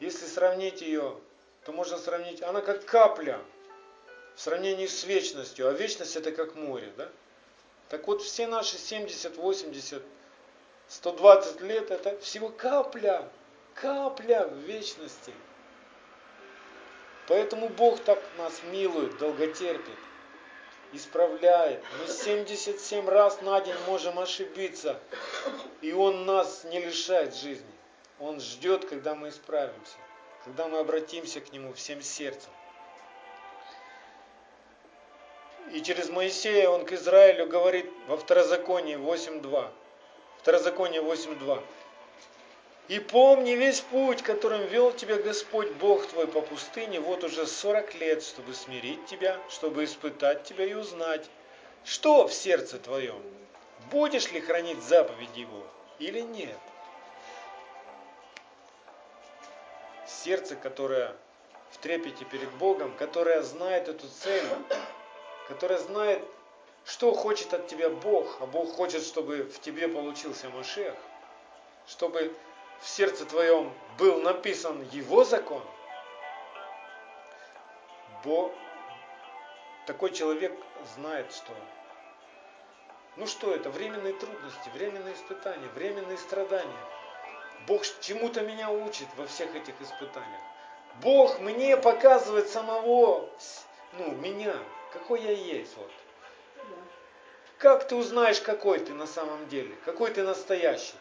[0.00, 1.18] если сравнить ее,
[1.64, 3.40] то можно сравнить, она как капля–
[4.34, 7.08] в сравнении с вечностью, а вечность это как море, да?
[7.88, 10.02] Так вот, все наши 70, 80,
[10.88, 13.28] 120 лет это всего капля,
[13.74, 15.32] капля в вечности.
[17.26, 19.98] Поэтому Бог так нас милует, долготерпит,
[20.92, 21.82] исправляет.
[22.00, 25.00] Мы 77 раз на день можем ошибиться,
[25.80, 27.66] и Он нас не лишает жизни.
[28.20, 29.96] Он ждет, когда мы исправимся,
[30.44, 32.50] когда мы обратимся к Нему всем сердцем.
[35.72, 39.70] И через Моисея он к Израилю говорит во Второзаконии 8.2.
[40.44, 41.62] Второзаконие 8.2.
[42.88, 47.94] И помни весь путь, которым вел тебя Господь Бог твой по пустыне, вот уже 40
[47.94, 51.24] лет, чтобы смирить тебя, чтобы испытать тебя и узнать,
[51.82, 53.22] что в сердце твоем,
[53.90, 55.66] будешь ли хранить заповеди Его
[55.98, 56.58] или нет.
[60.06, 61.16] Сердце, которое
[61.70, 64.44] в трепете перед Богом, которая знает эту цель,
[65.48, 66.22] которая знает,
[66.84, 70.94] что хочет от тебя Бог, а Бог хочет, чтобы в тебе получился Машех,
[71.86, 72.34] чтобы
[72.80, 75.62] в сердце твоем был написан Его закон,
[78.24, 78.52] Бог,
[79.86, 80.58] такой человек
[80.94, 81.52] знает, что
[83.16, 83.70] ну что это?
[83.70, 86.84] Временные трудности, временные испытания, временные страдания.
[87.68, 90.40] Бог чему-то меня учит во всех этих испытаниях.
[91.00, 93.28] Бог мне показывает самого,
[93.92, 94.54] ну, меня,
[94.92, 95.76] какой я есть.
[95.76, 95.90] Вот.
[97.58, 100.96] Как ты узнаешь, какой ты на самом деле, какой ты настоящий?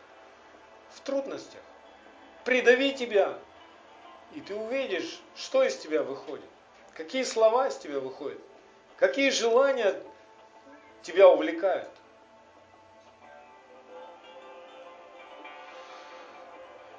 [0.91, 1.61] В трудностях.
[2.45, 3.37] Придави тебя,
[4.33, 6.45] и ты увидишь, что из тебя выходит.
[6.93, 8.39] Какие слова из тебя выходят.
[8.97, 9.99] Какие желания
[11.01, 11.89] тебя увлекают.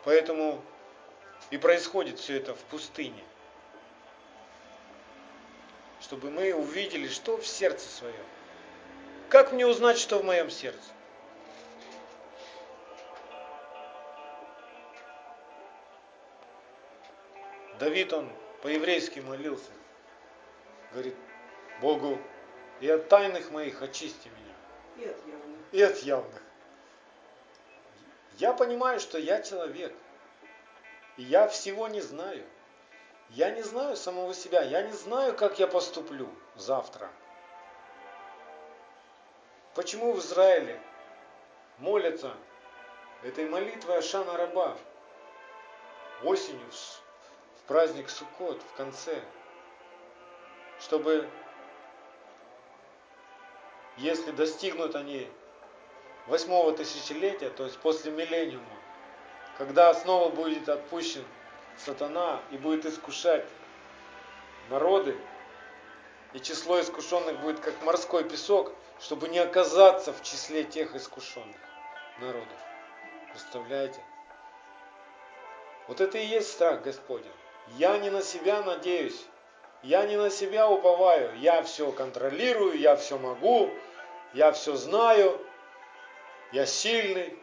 [0.05, 0.63] Поэтому
[1.51, 3.23] и происходит все это в пустыне.
[6.01, 8.27] Чтобы мы увидели, что в сердце своем.
[9.29, 10.79] Как мне узнать, что в моем сердце?
[17.79, 18.31] Давид, он
[18.63, 19.71] по-еврейски молился.
[20.93, 21.17] Говорит,
[21.81, 22.19] Богу,
[22.81, 24.55] и от тайных моих очисти меня.
[25.05, 25.61] И от явных.
[25.73, 26.43] И от явных.
[28.39, 29.93] Я понимаю, что я человек.
[31.17, 32.45] И я всего не знаю.
[33.31, 34.63] Я не знаю самого себя.
[34.63, 37.11] Я не знаю, как я поступлю завтра.
[39.75, 40.81] Почему в Израиле
[41.79, 42.33] молятся
[43.23, 44.77] этой молитвой Ашана Раба?
[46.23, 49.21] Осенью в праздник Суккот в конце,
[50.79, 51.29] чтобы
[53.97, 55.29] если достигнут они
[56.27, 58.65] восьмого тысячелетия, то есть после миллениума,
[59.59, 61.25] когда снова будет отпущен
[61.77, 63.45] сатана и будет искушать
[64.71, 65.17] народы,
[66.35, 71.57] и число искушенных будет как морской песок, чтобы не оказаться в числе тех искушенных
[72.19, 72.59] народов.
[73.31, 74.03] Представляете?
[75.87, 77.31] Вот это и есть страх Господень.
[77.77, 79.25] Я не на себя надеюсь,
[79.83, 83.71] я не на себя уповаю, я все контролирую, я все могу,
[84.35, 85.41] я все знаю,
[86.53, 87.39] я сильный.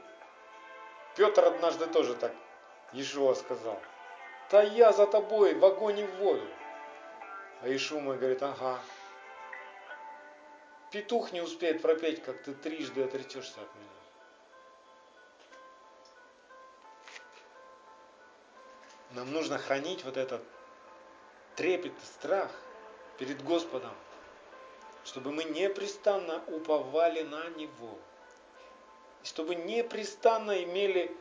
[1.15, 2.33] Петр однажды тоже так
[2.93, 3.79] Ишуа сказал.
[4.49, 6.45] Да я за тобой в огонь и в воду.
[7.61, 8.79] А Ишума говорит, ага.
[10.91, 13.91] Петух не успеет пропеть, как ты трижды отречешься от меня.
[19.11, 20.41] Нам нужно хранить вот этот
[21.55, 22.49] трепет, страх
[23.19, 23.93] перед Господом,
[25.05, 27.99] чтобы мы непрестанно уповали на Него,
[29.23, 31.15] чтобы непрестанно имели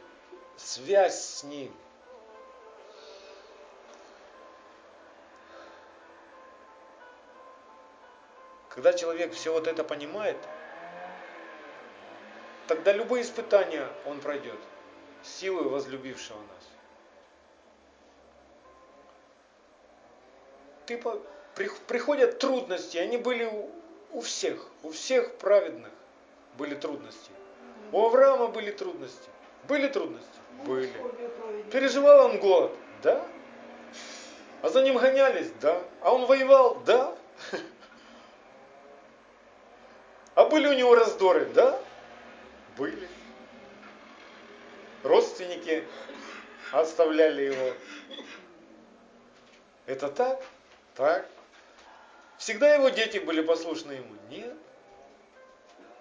[0.56, 1.74] связь с Ним.
[8.80, 10.38] Когда человек все вот это понимает,
[12.66, 14.58] тогда любые испытания он пройдет
[15.22, 16.68] силой возлюбившего нас.
[20.86, 20.98] Ты,
[21.88, 23.68] приходят трудности, они были у,
[24.12, 25.92] у всех, у всех праведных
[26.56, 27.32] были трудности.
[27.92, 29.28] У Авраама были трудности.
[29.68, 30.40] Были трудности?
[30.64, 30.90] Были.
[31.70, 32.72] Переживал он голод?
[33.02, 33.26] Да.
[34.62, 35.50] А за ним гонялись?
[35.60, 35.82] Да.
[36.00, 36.80] А он воевал?
[36.86, 37.14] Да.
[40.50, 41.46] Были у него раздоры?
[41.54, 41.80] Да.
[42.76, 43.08] Были.
[45.04, 45.86] Родственники
[46.72, 47.74] оставляли его.
[49.86, 50.42] Это так?
[50.96, 51.28] Так.
[52.36, 54.16] Всегда его дети были послушны ему?
[54.28, 54.54] Нет.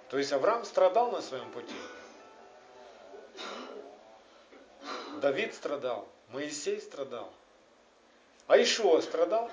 [0.09, 1.75] То есть Авраам страдал на своем пути.
[5.21, 7.31] Давид страдал, Моисей страдал.
[8.47, 9.51] А Ишуа страдал?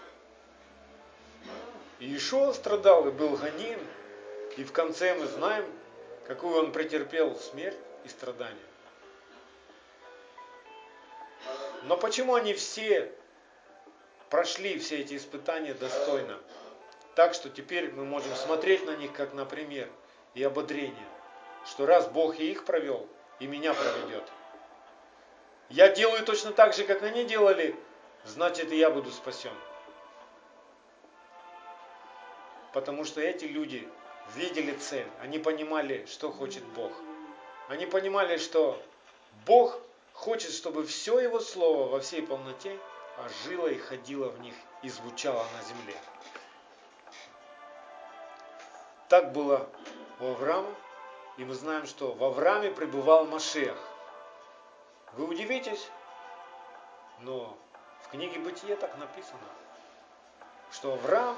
[1.99, 3.79] И Ишуа страдал и был гоним.
[4.57, 5.65] И в конце мы знаем,
[6.27, 8.57] какую он претерпел смерть и страдания.
[11.83, 13.13] Но почему они все
[14.31, 16.39] прошли все эти испытания достойно?
[17.15, 19.89] Так что теперь мы можем смотреть на них как на пример
[20.35, 21.09] и ободрение,
[21.67, 23.07] что раз Бог и их провел,
[23.41, 24.25] и меня проведет.
[25.69, 27.77] Я делаю точно так же, как они делали,
[28.25, 29.55] значит и я буду спасен.
[32.73, 33.89] Потому что эти люди
[34.35, 36.93] видели цель, они понимали, что хочет Бог.
[37.69, 38.81] Они понимали, что
[39.45, 39.79] Бог
[40.13, 42.79] хочет, чтобы все Его Слово во всей полноте
[43.25, 45.97] ожило и ходило в них и звучало на земле.
[49.09, 49.69] Так было
[50.21, 50.75] у Авраама,
[51.37, 53.77] и мы знаем, что в Аврааме пребывал Машех.
[55.13, 55.89] Вы удивитесь,
[57.21, 57.57] но
[58.03, 59.39] В книге Бытие так написано,
[60.71, 61.37] что Авраам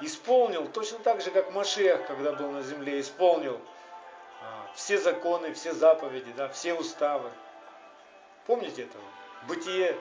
[0.00, 3.60] исполнил точно так же, как Машех, когда был на земле, исполнил
[4.42, 7.30] а, все законы, все заповеди, да, все уставы.
[8.46, 8.98] Помните это?
[9.48, 9.96] Бытие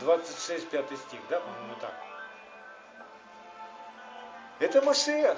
[0.00, 1.94] 26, а, 5 стих, да, по-моему, так.
[4.60, 5.36] Это Машех.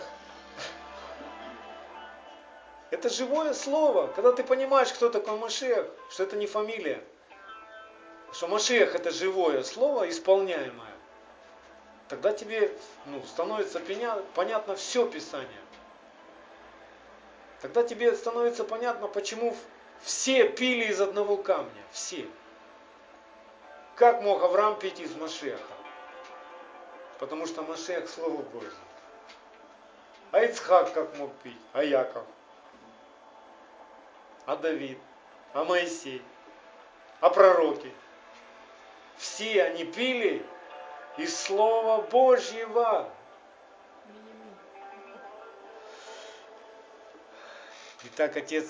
[2.91, 4.07] Это живое слово.
[4.09, 7.03] Когда ты понимаешь, кто такой Машех, что это не фамилия,
[8.33, 10.96] что Машех это живое слово, исполняемое,
[12.09, 12.73] тогда тебе
[13.07, 13.81] ну, становится
[14.35, 15.61] понятно все Писание.
[17.61, 19.57] Тогда тебе становится понятно, почему
[20.01, 21.83] все пили из одного камня.
[21.91, 22.29] Все.
[23.97, 25.63] Как мог Авраам пить из Машеха?
[27.19, 28.71] Потому что Машех Слово Божье.
[30.33, 31.57] А Ицхак как мог пить?
[31.73, 32.25] А Яков?
[34.45, 34.99] А Давид?
[35.55, 36.23] А Моисей?
[37.21, 37.91] А пророки?
[39.17, 40.45] Все они пили
[41.17, 43.11] из Слова Божьего.
[48.05, 48.67] Итак, Отец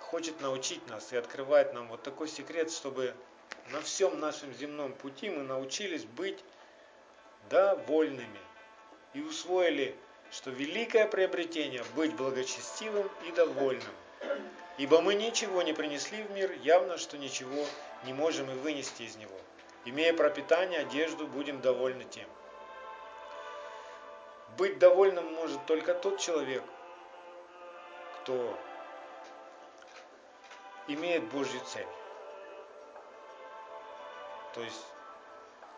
[0.00, 3.14] хочет научить нас и открывает нам вот такой секрет, чтобы
[3.72, 6.38] на всем нашем земном пути мы научились быть
[7.48, 8.40] довольными
[9.12, 9.96] и усвоили,
[10.30, 13.94] что великое приобретение быть благочестивым и довольным.
[14.78, 17.66] Ибо мы ничего не принесли в мир, явно, что ничего
[18.04, 19.38] не можем и вынести из него.
[19.84, 22.28] Имея пропитание, одежду, будем довольны тем.
[24.58, 26.62] Быть довольным может только тот человек,
[28.20, 28.58] кто
[30.86, 31.86] имеет Божью цель.
[34.52, 34.86] То есть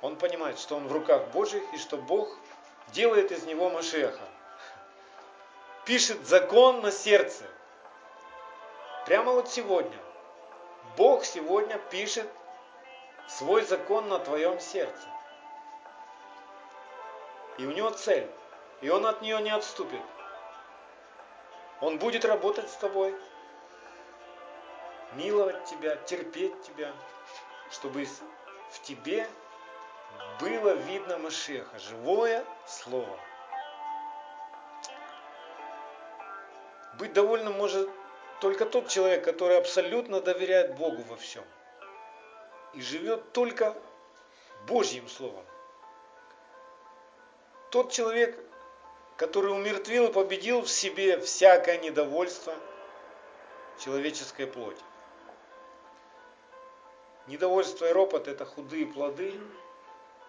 [0.00, 2.36] он понимает, что он в руках Божьих и что Бог
[2.88, 4.28] делает из него Машеха.
[5.84, 7.44] Пишет закон на сердце.
[9.07, 9.96] Прямо вот сегодня.
[10.96, 12.28] Бог сегодня пишет
[13.28, 15.08] свой закон на твоем сердце.
[17.58, 18.28] И у него цель.
[18.80, 20.00] И он от нее не отступит.
[21.80, 23.14] Он будет работать с тобой,
[25.14, 26.92] миловать тебя, терпеть тебя,
[27.70, 28.06] чтобы
[28.70, 29.28] в тебе
[30.40, 33.18] было видно Машеха, живое слово.
[36.98, 37.88] Быть довольным может
[38.40, 41.44] только тот человек, который абсолютно доверяет Богу во всем
[42.74, 43.76] и живет только
[44.66, 45.44] Божьим Словом.
[47.70, 48.38] Тот человек,
[49.16, 52.54] который умертвил и победил в себе всякое недовольство
[53.78, 54.82] человеческой плоти.
[57.26, 59.40] Недовольство и ропот– это худые плоды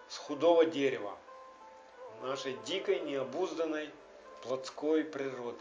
[0.08, 1.18] с худого дерева
[2.22, 3.90] нашей дикой, необузданной
[4.42, 5.60] плотской природы.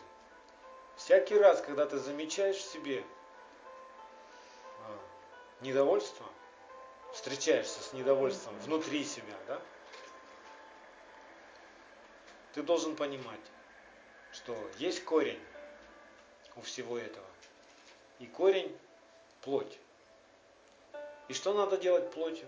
[0.95, 3.03] Всякий раз, когда ты замечаешь в себе
[4.86, 4.99] а,
[5.61, 6.25] недовольство,
[7.14, 9.61] встречаешься с недовольством внутри себя, да,
[12.53, 13.39] ты должен понимать,
[14.32, 15.39] что есть корень
[16.55, 17.26] у всего этого.
[18.20, 18.78] И корень–
[19.41, 19.80] плоть.
[21.28, 22.47] И что надо делать плотью?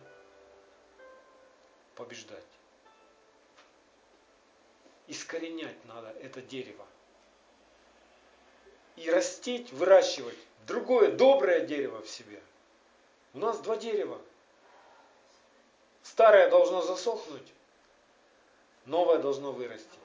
[1.96, 2.44] Побеждать.
[5.08, 6.86] Искоренять надо это дерево.
[8.96, 12.42] И растить, выращивать другое доброе дерево в себе.
[13.34, 14.20] У нас два дерева.
[16.06, 17.52] Старое должно засохнуть,
[18.86, 19.98] новое должно вырасти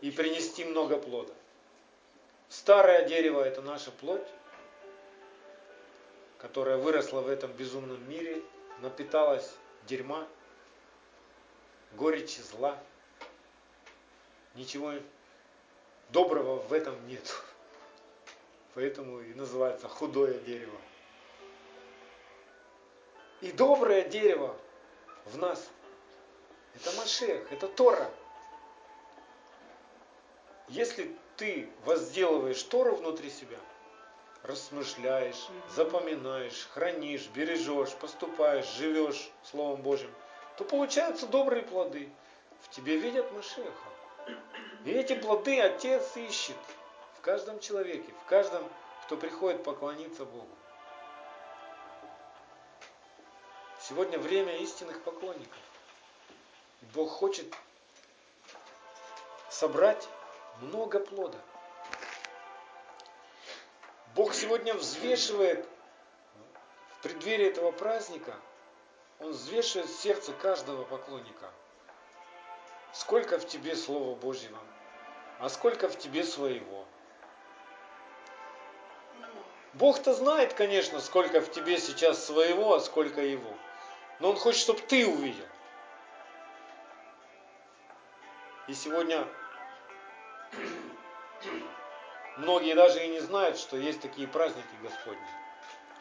[0.00, 1.34] и принести много плода.
[2.48, 4.26] Старое дерево– это наша плоть,
[6.38, 8.40] которая выросла в этом безумном мире,
[8.78, 9.52] напиталась
[9.88, 10.24] дерьма,
[11.94, 12.78] горечи, зла.
[14.54, 14.92] Ничего
[16.10, 17.28] доброго в этом нет.
[18.74, 20.78] Поэтому и называется худое дерево.
[23.40, 24.56] И доброе дерево
[25.26, 25.68] в нас–
[26.74, 28.10] это Машех, это Тора.
[30.68, 33.58] Если ты возделываешь Тору внутри себя–
[34.42, 40.10] размышляешь, запоминаешь, хранишь, бережешь, поступаешь, живешь Словом Божьим,
[40.56, 42.10] то получаются добрые плоды.
[42.62, 43.72] В тебе видят Машеха.
[44.84, 46.56] И эти плоды Отец ищет
[47.18, 48.62] в каждом человеке, в каждом,
[49.04, 50.48] кто приходит поклониться Богу.
[53.80, 55.56] Сегодня время истинных поклонников.
[56.94, 57.46] Бог хочет
[59.48, 60.06] собрать
[60.60, 61.38] много плода.
[64.14, 65.66] Бог сегодня взвешивает
[66.98, 68.36] в преддверии этого праздника,
[69.18, 71.50] Он взвешивает сердце каждого поклонника.
[72.92, 74.58] Сколько в тебе Слова Божьего,
[75.38, 76.84] а сколько в тебе своего.
[79.72, 83.54] Бог-то знает, конечно, сколько в тебе сейчас своего, а сколько его.
[84.20, 85.46] Но Он хочет, чтобы ты увидел.
[88.68, 89.26] И сегодня
[92.36, 95.26] многие даже и не знают, что есть такие праздники Господни.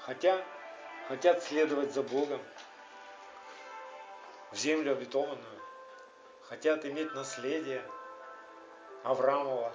[0.01, 0.43] Хотя
[1.07, 2.41] хотят следовать за Богом
[4.51, 5.61] в землю обетованную,
[6.43, 7.83] хотят иметь наследие
[9.03, 9.73] Авраамова.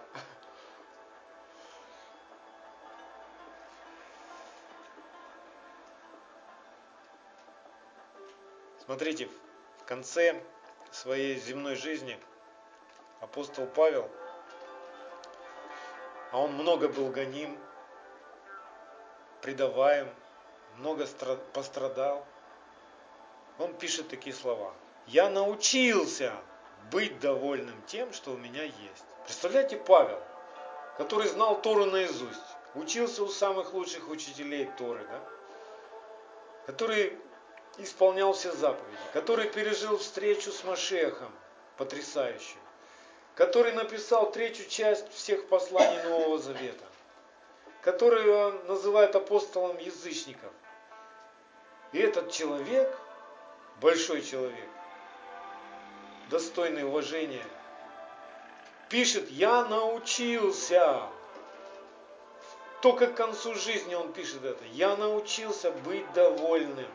[8.86, 9.30] Смотрите,
[9.78, 10.42] в конце
[10.90, 12.18] своей земной жизни
[13.20, 14.10] апостол Павел,
[16.32, 17.58] а он много был гоним,
[19.40, 20.08] предаваем,
[20.76, 21.06] много
[21.54, 22.26] пострадал.
[23.58, 24.74] Он пишет такие слова.
[25.06, 26.32] Я научился
[26.90, 29.04] быть довольным тем, что у меня есть.
[29.24, 30.20] Представляете, Павел,
[30.98, 32.40] который знал Тору наизусть,
[32.74, 35.20] учился у самых лучших учителей Торы, да?
[36.66, 37.18] который
[37.78, 41.32] исполнял все заповеди, который пережил встречу с Машехом,
[41.76, 42.60] потрясающую,
[43.34, 46.84] который написал третью часть всех посланий Нового Завета,
[47.82, 50.52] который он называет апостолом язычников.
[51.92, 52.96] И этот человек,
[53.80, 54.68] большой человек,
[56.30, 57.44] достойный уважения,
[58.88, 61.02] пишет, я научился,
[62.82, 66.90] только к концу жизни он пишет это, я научился быть довольным.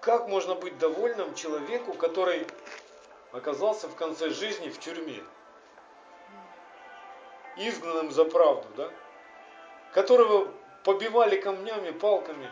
[0.00, 2.46] Как можно быть довольным человеку, который
[3.32, 5.22] оказался в конце жизни в тюрьме?
[7.56, 8.90] Изгнанным за правду, да?
[9.92, 10.52] Которого
[10.84, 12.48] побивали камнями, палками.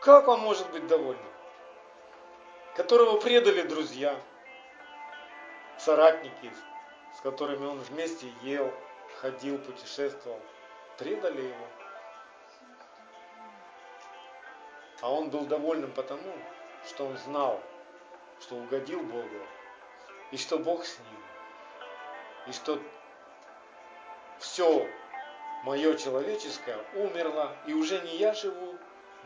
[0.00, 1.32] Как он может быть довольным?
[2.76, 4.16] Которого предали друзья,
[5.78, 6.52] соратники,
[7.16, 8.72] с которыми он вместе ел,
[9.20, 10.40] ходил, путешествовал.
[10.98, 11.66] Предали его.
[15.06, 16.32] А он был довольным потому,
[16.84, 17.62] что он знал,
[18.40, 19.38] что угодил Богу,
[20.32, 21.20] и что Бог с ним,
[22.48, 22.82] и что
[24.40, 24.84] все
[25.62, 28.76] мое человеческое умерло, и уже не я живу,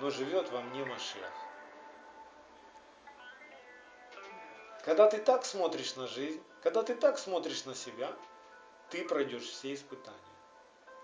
[0.01, 1.33] но живет во мне Машех.
[4.85, 8.13] Когда ты так смотришь на жизнь, когда ты так смотришь на себя,
[8.91, 10.19] ты пройдешь все испытания.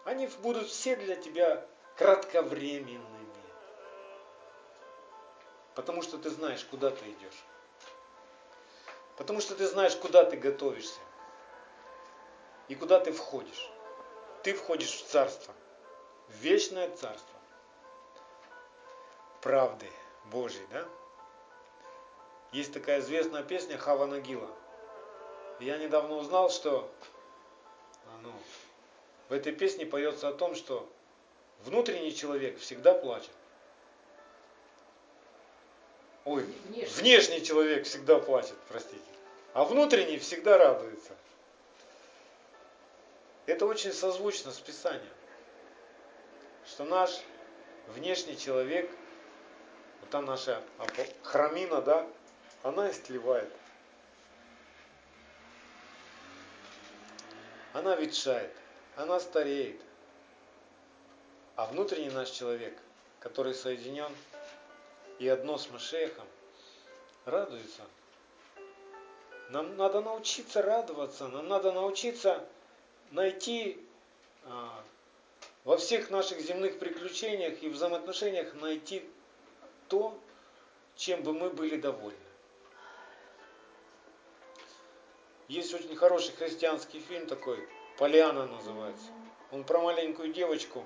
[0.04, 1.66] Они будут все для тебя
[1.96, 3.25] кратковременными.
[5.76, 7.44] Потому что ты знаешь, куда ты идешь.
[9.18, 10.98] Потому что ты знаешь, куда ты готовишься.
[12.68, 13.70] И куда ты входишь.
[14.42, 15.54] Ты входишь в царство.
[16.28, 17.38] В вечное царство.
[19.42, 19.88] Правды
[20.24, 20.88] Божьей, да?
[22.52, 24.48] Есть такая известная песня Хава Нагила.
[25.60, 26.90] Я недавно узнал, что
[28.22, 28.32] ну,
[29.28, 30.90] в этой песне поется о том, что
[31.64, 33.35] внутренний человек всегда плачет.
[36.26, 37.02] Ой, внешний.
[37.02, 39.00] внешний человек всегда плачет, простите.
[39.54, 41.12] А внутренний всегда радуется.
[43.46, 45.14] Это очень созвучно с Писанием.
[46.66, 47.20] Что наш
[47.86, 48.90] внешний человек,
[50.00, 50.60] вот там наша
[51.22, 52.04] храмина, да,
[52.64, 53.52] она истлевает.
[57.72, 58.52] Она ветшает,
[58.96, 59.80] она стареет.
[61.54, 62.76] А внутренний наш человек,
[63.20, 64.10] который соединен
[65.18, 66.26] и одно с Машехом,
[67.24, 67.82] радуется.
[69.50, 72.44] Нам надо научиться радоваться, нам надо научиться
[73.12, 73.78] найти
[74.44, 74.82] а,
[75.64, 79.08] во всех наших земных приключениях и взаимоотношениях найти
[79.88, 80.18] то,
[80.96, 82.18] чем бы мы были довольны.
[85.48, 89.06] Есть очень хороший христианский фильм такой, «Полиана» называется.
[89.52, 90.84] Он про маленькую девочку,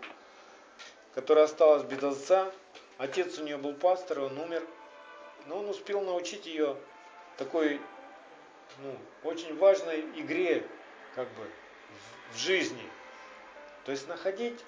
[1.14, 2.52] которая осталась без отца,
[3.01, 4.62] Отец у нее был пастор, он умер.
[5.46, 6.76] Но он успел научить ее
[7.38, 7.80] такой
[8.82, 8.94] ну,
[9.24, 10.62] очень важной игре
[11.14, 11.46] как бы
[12.34, 12.86] в, жизни.
[13.86, 14.61] То есть находить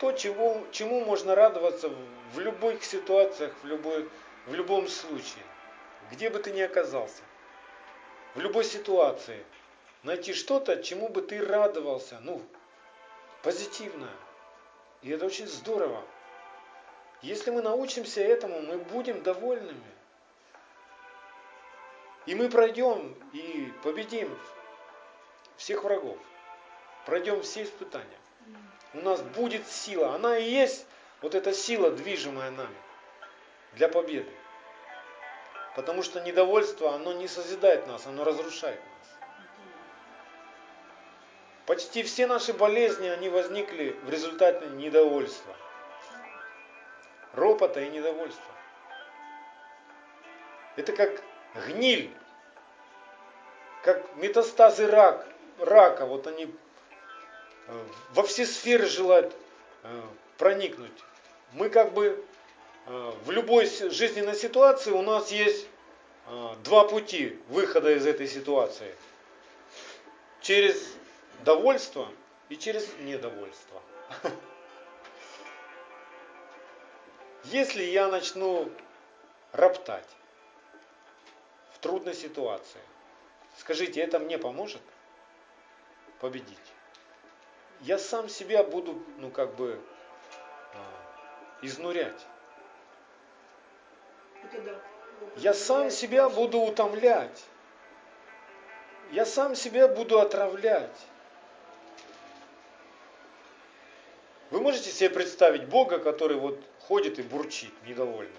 [0.00, 1.88] то, чего, чему можно радоваться
[2.34, 4.10] в любых ситуациях, в, любой,
[4.46, 5.44] в любом случае,
[6.10, 7.22] где бы ты ни оказался,
[8.34, 9.44] в любой ситуации.
[10.02, 12.42] Найти что-то, чему бы ты радовался, ну,
[13.44, 14.16] позитивное.
[15.02, 16.02] И это очень здорово.
[17.22, 19.80] Если мы научимся этому, мы будем довольными.
[22.26, 24.36] И мы пройдем и победим
[25.56, 26.18] всех врагов.
[27.06, 28.18] Пройдем все испытания.
[28.94, 30.14] У нас будет сила.
[30.14, 30.86] Она и есть
[31.20, 32.76] вот эта сила, движимая нами
[33.74, 34.30] для победы.
[35.76, 39.08] Потому что недовольство, оно не созидает нас, оно разрушает нас.
[41.66, 45.56] Почти все наши болезни, они возникли в результате недовольства.
[47.34, 48.52] Ропота и недовольства.
[50.76, 51.22] Это как
[51.66, 52.10] гниль,
[53.82, 55.26] как метастазы рак,
[55.58, 56.06] рака.
[56.06, 56.44] Вот они
[57.66, 59.34] э, во все сферы желают
[59.82, 60.00] э,
[60.38, 60.92] проникнуть.
[61.52, 62.24] Мы как бы
[62.86, 65.68] э, в любой жизненной ситуации у нас есть
[66.62, 68.94] два пути выхода из этой ситуации.
[70.40, 70.94] Через
[71.44, 72.08] довольство
[72.48, 73.82] и через недовольство.
[77.44, 78.70] Если я начну
[79.52, 80.08] роптать
[81.72, 82.80] в трудной ситуации,
[83.58, 84.82] скажите, это мне поможет
[86.20, 86.58] победить?
[87.80, 89.80] Я сам себя буду, ну как бы,
[90.74, 92.26] а, изнурять.
[95.36, 97.44] Я сам себя буду утомлять.
[99.10, 100.96] Я сам себя буду отравлять.
[104.62, 108.32] Можете себе представить Бога, который вот ходит и бурчит, недовольный.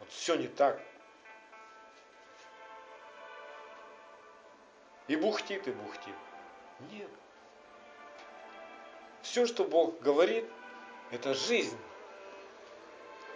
[0.00, 0.80] Вот все не так.
[5.08, 6.14] И бухтит, и бухтит.
[6.92, 7.10] Нет.
[9.22, 10.44] Все, что Бог говорит,
[11.10, 11.78] это жизнь.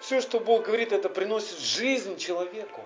[0.01, 2.85] Все, что Бог говорит, это приносит жизнь человеку.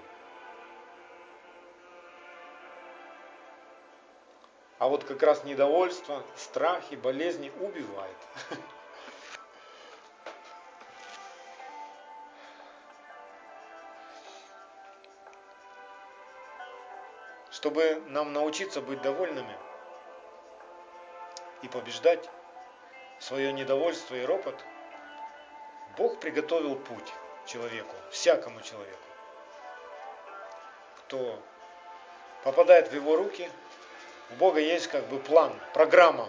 [4.78, 8.16] А вот как раз недовольство, страхи, болезни убивает.
[17.66, 19.56] Чтобы нам научиться быть довольными
[21.62, 22.30] и побеждать
[23.18, 24.54] свое недовольство и ропот,
[25.98, 27.12] Бог приготовил путь
[27.44, 29.08] человеку, всякому человеку.
[30.98, 31.42] Кто
[32.44, 33.50] попадает в его руки,
[34.30, 36.28] у Бога есть как бы план, программа.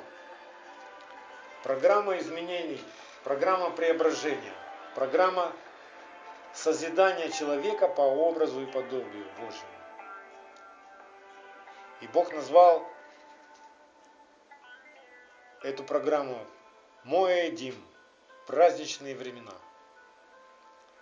[1.62, 2.84] Программа изменений,
[3.24, 4.54] программа преображения,
[4.96, 5.54] программа
[6.56, 9.76] созидания человека по образу и подобию Божьему.
[12.02, 12.88] И Бог назвал
[15.64, 16.38] эту программу
[17.04, 17.76] Моэдим,
[18.45, 19.54] праздничные времена.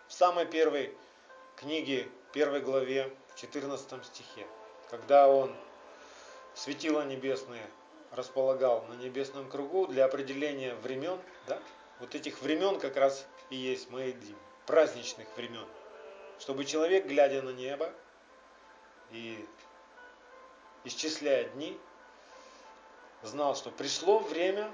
[0.08, 0.96] В самой первой
[1.58, 4.48] книге, первой главе, в 14 стихе,
[4.90, 5.56] когда он
[6.54, 7.68] светила небесные
[8.12, 11.60] располагал на небесном кругу для определения времен, да?
[12.00, 15.68] Вот этих времен как раз и есть Моэдим, праздничных времен.
[16.40, 17.92] Чтобы человек, глядя на небо
[19.12, 19.46] и
[20.86, 21.78] исчисляя дни,
[23.24, 24.72] знал, что пришло время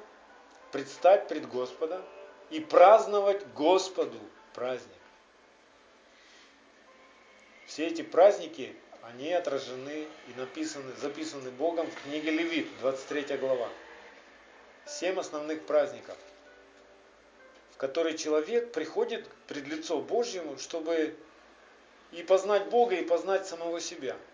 [0.72, 2.06] предстать пред Господа
[2.50, 4.20] и праздновать Господу
[4.54, 4.92] праздник.
[7.66, 13.70] Все эти праздники, они отражены и написаны, записаны Богом в книге Левит, 23 глава.
[14.86, 16.18] Семь основных праздников,
[17.72, 21.16] в которые человек приходит пред лицо Божьему, чтобы
[22.12, 24.18] и познать Бога, и познать самого себя–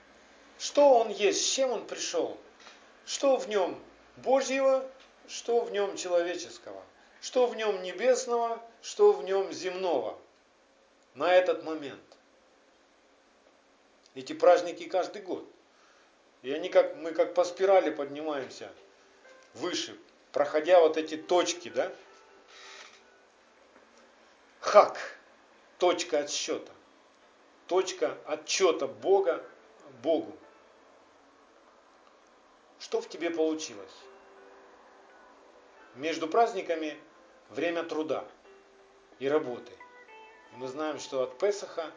[0.59, 2.37] что он есть, с чем он пришел,
[3.05, 3.79] что в нем
[4.17, 4.89] Божьего,
[5.27, 6.83] что в нем человеческого,
[7.21, 10.17] что в нем небесного, что в нем земного
[11.13, 12.01] на этот момент.
[14.15, 15.47] Эти праздники каждый год.
[16.41, 18.71] И они как, мы как по спирали поднимаемся
[19.53, 19.97] выше,
[20.31, 21.91] проходя вот эти точки, да?
[24.59, 24.97] Хак,
[25.77, 26.71] точка отсчета.
[27.67, 29.43] Точка отчета Бога
[30.01, 30.37] Богу
[32.87, 33.97] что в тебе получилось?
[35.95, 36.97] Между праздниками
[37.49, 38.23] время труда
[39.19, 39.73] и работы.
[40.53, 41.91] мы знаем, что от Песаха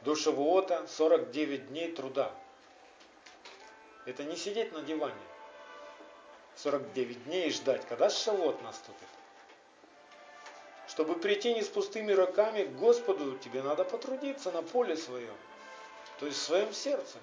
[0.00, 2.32] до Шавуота 49 дней труда.
[4.06, 5.14] Это не сидеть на диване
[6.56, 9.08] 49 дней и ждать, когда Шавуот наступит.
[10.88, 15.36] Чтобы прийти не с пустыми руками к Господу, тебе надо потрудиться на поле своем,
[16.18, 17.18] то есть в своем сердце.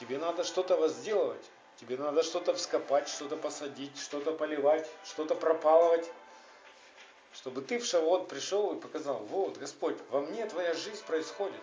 [0.00, 1.44] Тебе надо что-то возделывать.
[1.80, 6.06] Тебе надо что-то вскопать, что-то посадить, что-то поливать, что-то пропалывать.
[7.32, 11.62] Чтобы ты в Шавот пришел и показал, вот, Господь, во мне твоя жизнь происходит.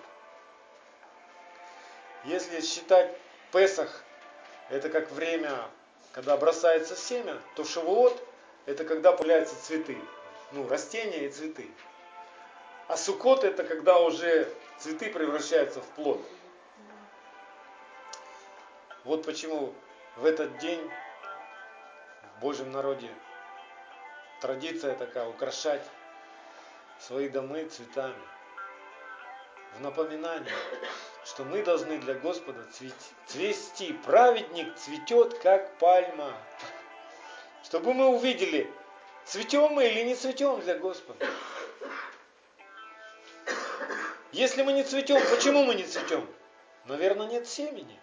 [2.25, 3.15] Если считать
[3.53, 4.03] Песах,
[4.69, 5.69] это как время,
[6.13, 8.19] когда бросается семя, то Шавуот
[8.65, 9.99] это когда появляются цветы.
[10.51, 11.69] Ну, растения и цветы.
[12.87, 16.25] А Сукот это когда уже цветы превращаются в плод.
[19.03, 19.75] Вот почему
[20.17, 20.89] в этот день
[22.35, 23.09] в Божьем народе
[24.41, 25.83] традиция такая украшать
[26.99, 28.15] свои домы цветами.
[29.75, 30.53] В напоминание,
[31.23, 32.65] что мы должны для Господа
[33.27, 33.93] цвести.
[34.05, 36.33] Праведник цветет, как пальма.
[37.63, 38.71] Чтобы мы увидели,
[39.25, 41.27] цветем мы или не цветем для Господа.
[44.31, 46.27] Если мы не цветем, почему мы не цветем?
[46.85, 47.99] Наверное, нет семени.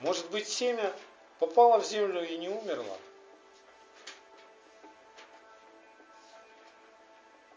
[0.00, 0.92] Может быть, семя
[1.38, 2.98] попало в землю и не умерло.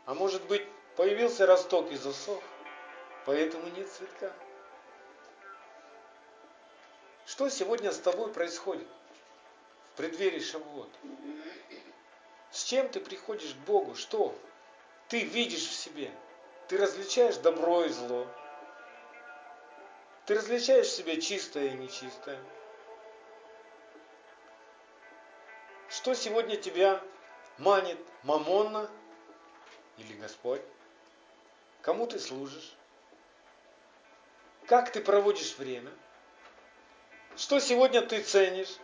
[0.05, 0.65] А может быть,
[0.95, 2.41] появился росток и засох,
[3.25, 4.33] поэтому нет цветка.
[7.25, 8.87] Что сегодня с тобой происходит
[9.93, 10.89] в преддверии Шавуот?
[12.51, 13.93] С чем ты приходишь к Богу?
[13.93, 14.33] Что
[15.09, 16.11] ты видишь в себе?
[16.67, 18.25] Ты различаешь добро и зло.
[20.29, 22.37] Ты различаешь в себе чистое и нечистое.
[25.89, 27.01] Что сегодня тебя
[27.57, 27.97] манит?
[28.21, 28.91] Мамонна
[29.97, 30.61] или Господь?
[31.81, 32.75] Кому ты служишь?
[34.67, 35.89] Как ты проводишь время?
[37.35, 38.77] Что сегодня ты ценишь?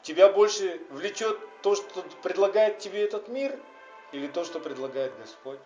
[0.00, 3.60] Тебя больше влечет то, что предлагает тебе этот мир,
[4.12, 5.60] или то, что предлагает Господь?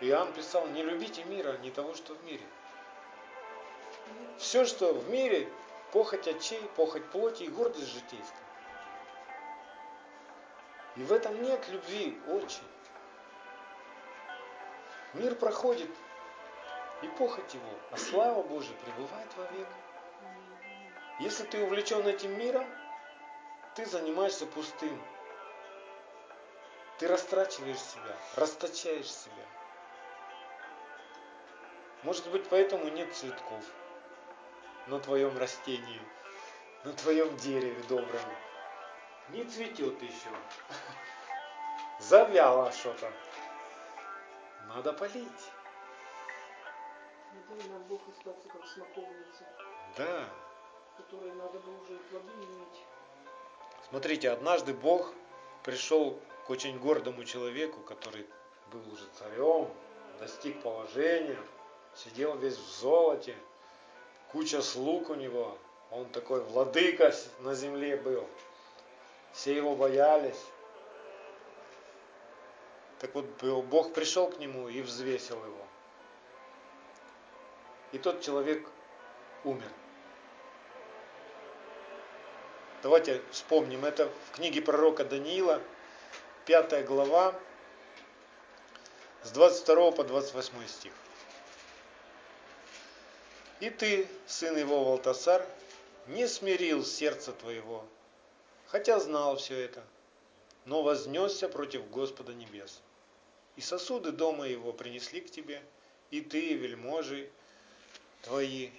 [0.00, 2.44] Иоанн писал, не любите мира, не того, что в мире.
[4.38, 5.48] Все, что в мире,
[5.92, 8.42] похоть очей, похоть плоти и гордость житейская.
[10.96, 12.66] И в этом нет любви очень.
[15.14, 15.90] Мир проходит,
[17.02, 19.68] и похоть его, а слава Божия пребывает вовек.
[21.20, 22.66] Если ты увлечен этим миром,
[23.74, 25.02] ты занимаешься пустым.
[26.98, 29.46] Ты растрачиваешь себя, расточаешь себя.
[32.02, 33.64] Может быть, поэтому нет цветков
[34.86, 36.00] на твоем растении,
[36.84, 38.20] на твоем дереве добром.
[39.30, 40.28] Не цветет еще.
[42.00, 43.12] Завяло что-то.
[44.66, 45.50] Надо полить.
[47.88, 49.44] Бог остаться как смоковница,
[49.98, 50.24] Да.
[50.96, 52.86] которой надо бы уже и плоды иметь.
[53.92, 55.12] Смотрите, однажды Бог
[55.64, 58.26] пришел к очень гордому человеку, который
[58.72, 59.68] был уже царем,
[60.18, 61.36] достиг положения,
[61.94, 63.36] сидел весь в золоте,
[64.30, 65.58] куча слуг у него,
[65.90, 68.26] он такой владыка на земле был.
[69.34, 70.42] Все его боялись.
[72.98, 73.26] Так вот,
[73.66, 75.66] Бог пришел к нему и взвесил его.
[77.92, 78.66] И тот человек
[79.44, 79.68] умер.
[82.82, 85.62] Давайте вспомним, это в книге пророка Даниила,
[86.46, 87.38] 5 глава,
[89.22, 90.92] с 22 по 28 стих.
[93.60, 95.46] И ты, сын его Валтасар,
[96.08, 97.84] не смирил сердце твоего,
[98.66, 99.84] хотя знал все это,
[100.64, 102.82] но вознесся против Господа небес.
[103.54, 105.62] И сосуды дома его принесли к тебе,
[106.10, 107.30] и ты, вельможи
[108.22, 108.70] твои,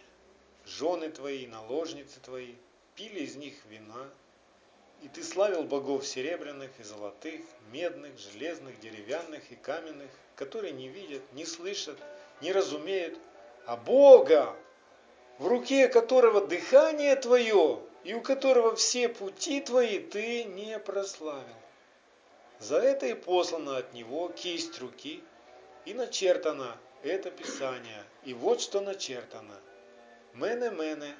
[0.65, 2.55] жены твои, наложницы твои,
[2.95, 4.09] пили из них вина,
[5.01, 7.41] и ты славил богов серебряных и золотых,
[7.71, 11.97] медных, железных, деревянных и каменных, которые не видят, не слышат,
[12.41, 13.19] не разумеют,
[13.65, 14.55] а Бога,
[15.39, 21.55] в руке которого дыхание твое, и у которого все пути твои ты не прославил.
[22.59, 25.23] За это и послана от него кисть руки,
[25.85, 28.03] и начертано это Писание.
[28.23, 29.59] И вот что начертано.
[30.33, 31.13] Мене-мене,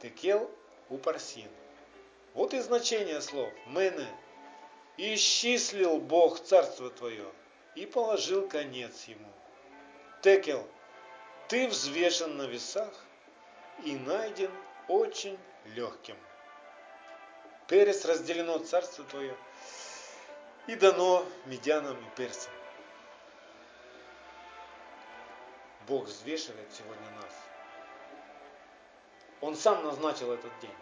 [0.00, 0.50] текел
[0.92, 1.50] упарсин.
[2.34, 3.52] Вот и значение слов.
[3.66, 4.06] Мене.
[4.98, 7.26] Исчислил Бог царство твое,
[7.74, 9.32] и положил конец ему.
[10.22, 10.66] Текел.
[11.48, 12.92] Ты взвешен на весах,
[13.84, 14.50] и найден
[14.88, 15.38] очень
[15.74, 16.16] легким.
[17.68, 19.34] Перес разделено царство твое
[20.66, 22.52] и дано медянам и персам.
[25.88, 27.51] Бог взвешивает сегодня нас.
[29.42, 30.74] Он сам назначил этот день,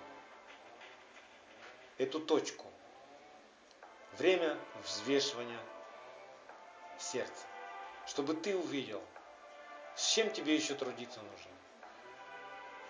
[1.96, 2.66] эту точку,
[4.18, 5.58] время взвешивания
[6.98, 7.46] сердца,
[8.06, 9.02] чтобы ты увидел,
[9.96, 11.50] с чем тебе еще трудиться нужно.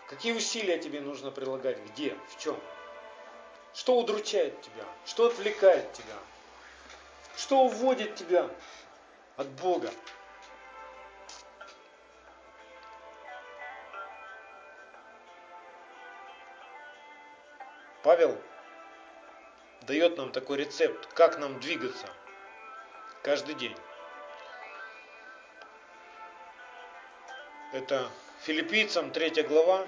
[0.08, 1.78] Какие усилия тебе нужно прилагать?
[1.92, 2.18] Где?
[2.30, 2.58] В чем?
[3.72, 4.84] Что удручает тебя?
[5.06, 6.16] Что отвлекает тебя?
[7.36, 8.50] Что уводит тебя
[9.36, 9.92] от Бога?
[18.20, 18.36] Павел
[19.80, 22.06] дает нам такой рецепт, как нам двигаться
[23.22, 23.74] каждый день.
[27.72, 28.10] Это
[28.42, 29.86] Филиппийцам 3 глава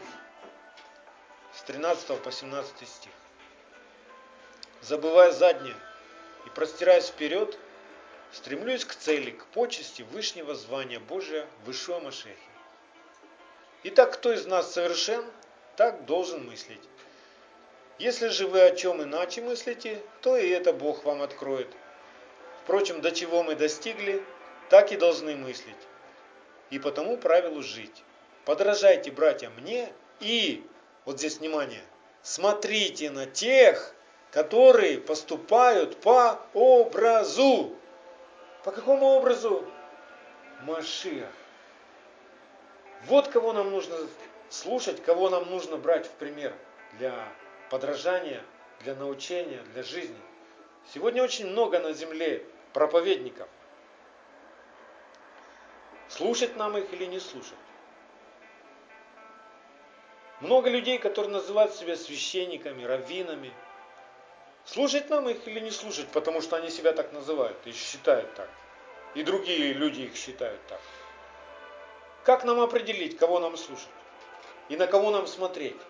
[1.53, 3.13] с 13 по 17 стих.
[4.81, 5.77] Забывая заднее
[6.47, 7.59] и простираясь вперед,
[8.33, 12.39] стремлюсь к цели, к почести Вышнего звания Божия в Ишуа Машехе.
[13.83, 15.23] Итак, кто из нас совершен,
[15.77, 16.81] так должен мыслить.
[18.03, 21.69] Если же вы о чем иначе мыслите, то и это Бог вам откроет.
[22.65, 24.25] Впрочем, до чего мы достигли,
[24.71, 25.77] так и должны мыслить.
[26.71, 28.03] И по тому правилу жить.
[28.45, 30.67] Подражайте, братья, мне и,
[31.05, 31.85] вот здесь внимание,
[32.23, 33.95] смотрите на тех,
[34.33, 37.73] которые поступают по образу.
[38.65, 39.65] По какому образу?
[40.63, 41.31] Машиах.
[43.05, 43.97] Вот кого нам нужно
[44.51, 46.53] слушать, кого нам нужно брать в пример
[46.99, 47.29] для
[47.73, 48.45] подражания,
[48.81, 50.21] для научения, для жизни.
[50.93, 52.45] Сегодня очень много на земле
[52.75, 53.49] проповедников.
[56.11, 57.57] Слушать нам их или не слушать?
[60.41, 63.55] Много людей, которые называют себя священниками, раввинами.
[64.67, 68.51] Слушать нам их или не слушать, потому что они себя так называют и считают так.
[69.15, 70.81] И другие люди их считают так.
[72.25, 73.89] Как нам определить, кого нам слушать?
[74.69, 75.81] И на кого нам смотреть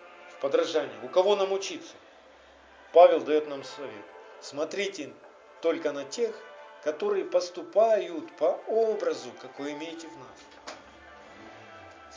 [0.43, 0.99] в подражании?
[1.03, 1.93] У кого нам учиться?
[2.91, 4.05] Павел дает нам совет.
[4.41, 5.13] Смотрите
[5.61, 6.35] только на тех,
[6.83, 10.75] которые поступают по образу, какой имеете в нас.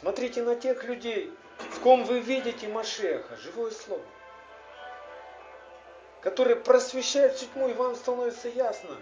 [0.00, 1.32] Смотрите на тех людей,
[1.70, 4.02] в ком вы видите Машеха, живое слово,
[6.20, 8.96] которые просвещают всю тьму, и вам становится ясно,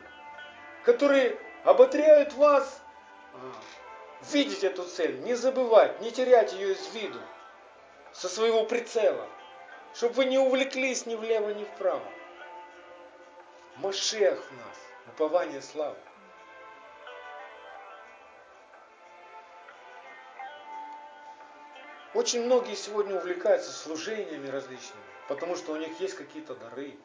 [0.84, 2.78] которые оботряют вас
[3.32, 3.38] а,
[4.30, 7.18] видеть эту цель, не забывать, не терять ее из виду,
[8.14, 9.28] со своего прицела,
[9.92, 12.06] чтобы вы не увлеклись ни влево, ни вправо.
[13.76, 15.96] Машех в нас, упование славы.
[22.14, 26.96] Очень многие сегодня увлекаются служениями различными, потому что у них есть какие-то дары.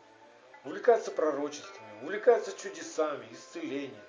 [0.64, 4.04] Увлекаются пророчествами, увлекаются чудесами, исцелением.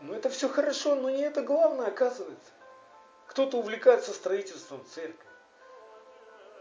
[0.00, 2.52] Но это все хорошо, но не это главное оказывается.
[3.26, 5.25] Кто-то увлекается строительством церкви.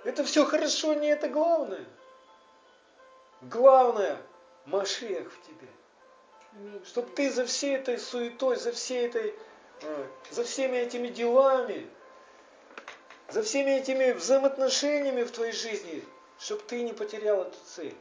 [0.05, 1.83] Это все хорошо, не это главное.
[3.41, 4.17] Главное,
[4.65, 5.67] Машех в тебе.
[6.85, 9.33] Чтобы ты за всей этой суетой, за всей этой,
[9.81, 11.89] э, за всеми этими делами,
[13.29, 16.05] за всеми этими взаимоотношениями в твоей жизни,
[16.39, 17.95] чтобы ты не потерял эту цель.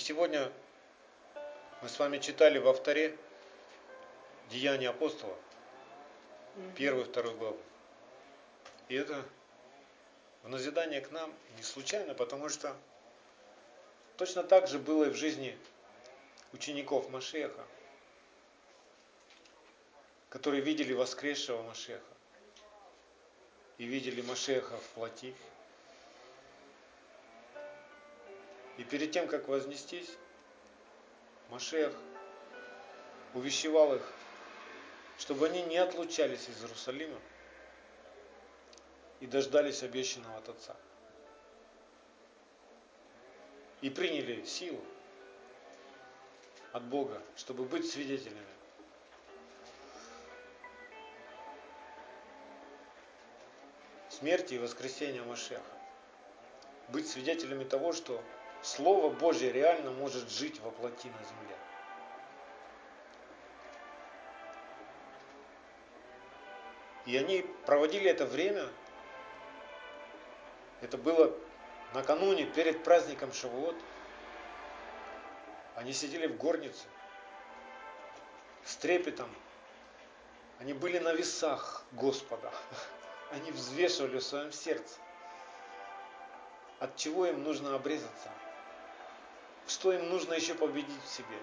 [0.00, 0.50] Сегодня
[1.82, 3.16] мы с вами читали во вторе
[4.50, 5.36] Деяния апостола,
[6.76, 7.60] первую, вторую главу.
[8.88, 9.22] И это
[10.42, 12.74] в назидание к нам не случайно, потому что
[14.16, 15.56] точно так же было и в жизни
[16.52, 17.64] учеников Машеха,
[20.30, 22.02] которые видели воскресшего Машеха
[23.78, 25.34] и видели Машеха в плоти.
[28.80, 30.08] И перед тем, как вознестись,
[31.50, 31.92] Машех
[33.34, 34.12] увещевал их,
[35.18, 37.20] чтобы они не отлучались из Иерусалима,
[39.20, 40.76] и дождались обещанного от Отца.
[43.82, 44.82] И приняли силу
[46.72, 48.46] от Бога, чтобы быть свидетелями.
[54.08, 55.60] Смерти и воскресения Машеха.
[56.88, 58.24] Быть свидетелями того, что
[58.62, 61.56] Слово Божье реально может жить во плоти на земле.
[67.06, 68.68] И они проводили это время
[70.80, 71.36] это было
[71.92, 73.76] накануне, перед праздником Шавуот.
[75.76, 76.86] Они сидели в горнице
[78.64, 79.28] с трепетом.
[80.58, 82.52] Они были на весах Господа.
[83.30, 84.98] Они взвешивали в своем сердце.
[86.78, 88.30] От чего им нужно обрезаться?
[89.70, 91.38] Что им нужно еще победить в себе?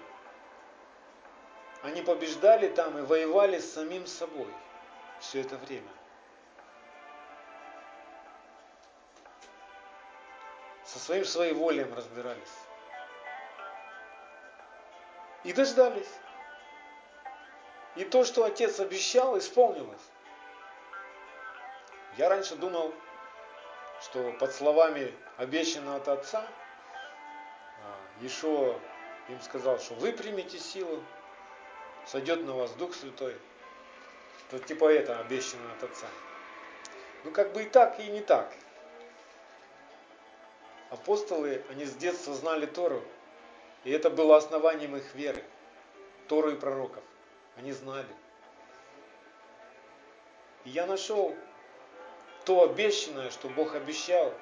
[1.82, 4.52] Они побеждали там и воевали с самим собой
[5.18, 5.88] все это время.
[10.84, 12.56] со своим своеволием разбирались.
[15.44, 16.08] И дождались.
[17.94, 20.00] И то, что отец обещал, исполнилось.
[22.16, 22.94] Я раньше думал,
[24.00, 26.48] что под словами обещанного от отца
[28.20, 28.78] Ешо
[29.28, 31.02] им сказал, что вы примете силу,
[32.06, 33.36] сойдет на вас Дух Святой.
[34.50, 36.06] То типа это обещано от отца.
[37.24, 38.52] Ну как бы и так, и не так.
[40.90, 43.02] Апостолы, они с детства знали Тору,
[43.84, 45.44] и это было основанием их веры.
[46.28, 47.02] Тору и пророков.
[47.56, 48.08] Они знали.
[50.64, 51.34] И я нашел
[52.44, 54.32] то обещанное, что Бог обещал,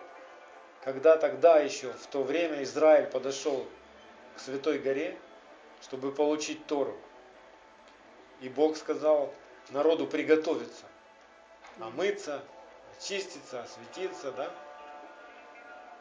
[0.86, 3.66] когда тогда еще, в то время Израиль подошел
[4.36, 5.18] к Святой горе,
[5.82, 6.96] чтобы получить Тору.
[8.40, 9.34] И Бог сказал
[9.70, 10.84] народу приготовиться,
[11.80, 12.40] омыться,
[12.96, 14.48] очиститься, осветиться, да?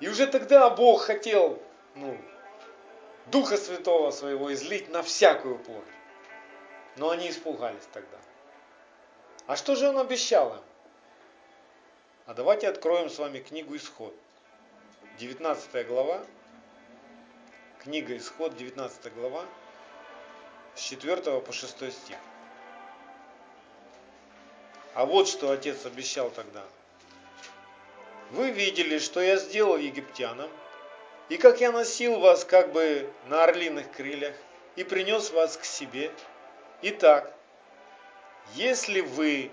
[0.02, 1.60] И уже тогда Бог хотел,
[1.96, 2.16] ну,
[3.32, 5.84] Духа Святого Своего излить на всякую плоть.
[6.98, 8.20] Но они испугались тогда.
[9.48, 10.62] А что же Он обещал им?
[12.28, 14.16] А давайте откроем с вами книгу Исход.
[15.18, 16.20] 19 глава.
[17.80, 19.46] Книга Исход, 19 глава,
[20.76, 22.18] с 4 по 6 стих.
[24.94, 26.64] А вот что Отец обещал тогда.
[28.32, 30.50] Вы видели, что я сделал египтянам,
[31.30, 34.36] и как я носил вас как бы на орлиных крыльях,
[34.76, 36.12] и принес вас к себе.
[36.82, 37.34] Итак,
[38.56, 39.50] если вы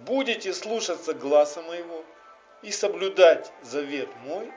[0.00, 2.04] будете слушаться гласа моего
[2.60, 4.52] и соблюдать завет мой,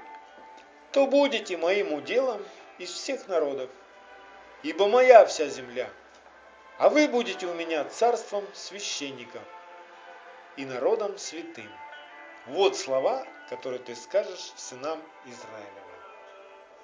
[0.92, 2.42] то будете моим уделом
[2.78, 3.70] из всех народов,
[4.64, 5.90] ибо моя вся земля,
[6.78, 9.44] а вы будете у меня царством священников
[10.58, 11.70] и народом святым.
[12.48, 15.82] Вот слова, которые ты скажешь сынам Израилевым.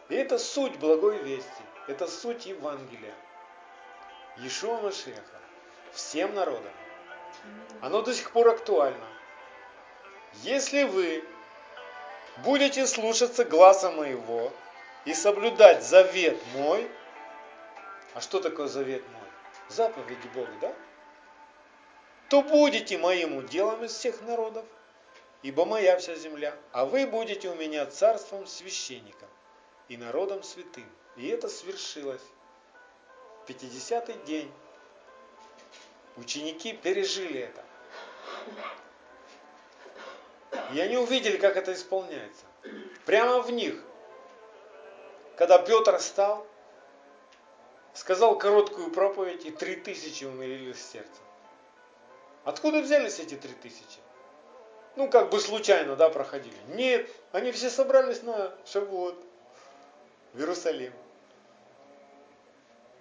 [0.10, 3.16] И это суть благой вести, это суть Евангелия.
[4.38, 5.42] Иешуа Машеха
[5.92, 6.74] всем народам.
[7.82, 9.08] Оно до сих пор актуально.
[10.44, 11.24] Если вы
[12.44, 14.52] будете слушаться гласа моего
[15.06, 16.90] и соблюдать завет мой,
[18.14, 19.30] а что такое завет мой?
[19.70, 20.76] Заповеди Бога, да?
[22.30, 24.66] То будете моим уделом из всех народов,
[25.44, 29.30] ибо моя вся земля, а вы будете у меня царством священником
[29.88, 30.90] и народом святым.
[31.16, 32.22] И это свершилось.
[33.48, 34.52] 50-й день.
[36.18, 37.64] Ученики пережили это.
[40.74, 42.46] И они увидели, как это исполняется.
[43.06, 43.76] Прямо в них.
[45.36, 46.46] Когда Петр стал,
[47.94, 51.24] сказал короткую проповедь, и три тысячи умилились сердцем.
[52.44, 54.00] Откуда взялись эти три тысячи?
[54.96, 56.58] Ну, как бы случайно, да, проходили.
[56.70, 59.16] Нет, они все собрались на Шавуот,
[60.34, 60.94] в Иерусалим.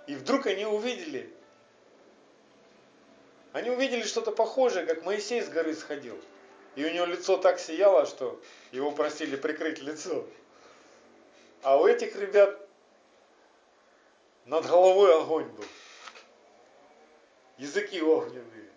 [0.07, 1.33] И вдруг они увидели,
[3.53, 6.21] они увидели что-то похожее, как Моисей с горы сходил.
[6.77, 10.27] И у него лицо так сияло, что его просили прикрыть лицо.
[11.63, 12.57] А у этих ребят
[14.45, 15.65] над головой огонь был.
[17.57, 18.71] Языки огненные.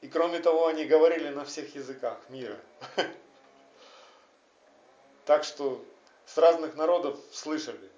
[0.00, 2.58] И кроме того, они говорили на всех языках мира.
[5.24, 5.82] Так что
[6.26, 7.90] с разных народов слышали.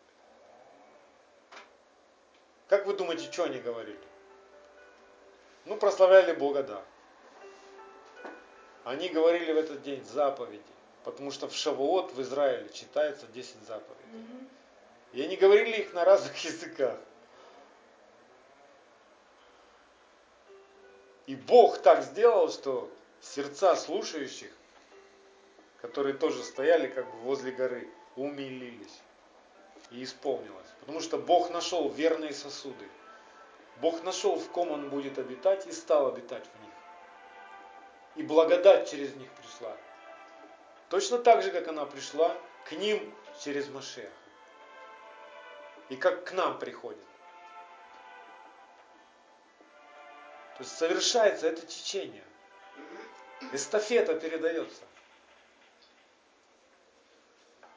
[2.69, 3.99] Как вы думаете, что они говорили?
[5.65, 6.85] Ну, прославляли Бога, да.
[8.87, 10.63] Они говорили в этот день заповеди,
[11.03, 14.23] потому что в Шавуот в Израиле читается 10 заповедей.
[15.13, 16.97] И они говорили их на разных языках.
[21.27, 22.89] И Бог так сделал, что
[23.21, 24.53] сердца слушающих,
[25.83, 29.01] которые тоже стояли как бы возле горы, умилились.
[29.91, 30.69] И исполнилось.
[30.79, 32.89] Потому что Бог нашел верные сосуды.
[33.81, 36.66] Бог нашел, в ком Он будет обитать, и стал обитать в них.
[38.17, 39.77] И благодать через них пришла.
[40.89, 44.11] Точно так же, как она пришла к ним через Машеха.
[45.89, 47.05] И как к нам приходит.
[50.57, 52.25] То есть совершается это течение.
[53.53, 54.83] Эстафета передается.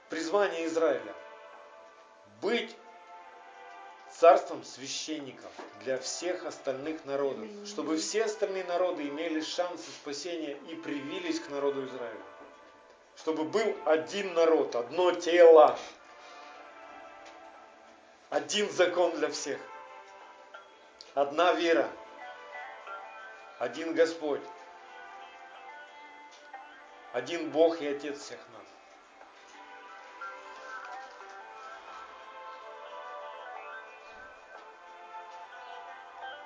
[0.10, 1.14] Призвание Израиля.
[2.42, 2.76] Быть
[4.20, 5.50] царством священников
[5.82, 11.86] для всех остальных народов, чтобы все остальные народы имели шансы спасения и привились к народу
[11.86, 12.20] Израиля.
[13.16, 15.78] Чтобы был один народ, одно тело,
[18.30, 19.60] один закон для всех,
[21.14, 21.90] одна вера,
[23.58, 24.42] один Господь,
[27.14, 28.69] один Бог и Отец всех нас.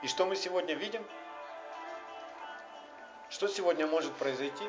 [0.04, 1.02] И что мы сегодня видим?
[3.30, 4.66] Что сегодня может произойти?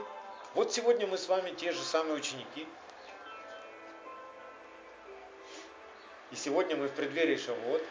[0.55, 2.69] Вот сегодня мы с вами те же самые ученики.
[6.31, 7.83] И сегодня мы в преддверии Шавуот.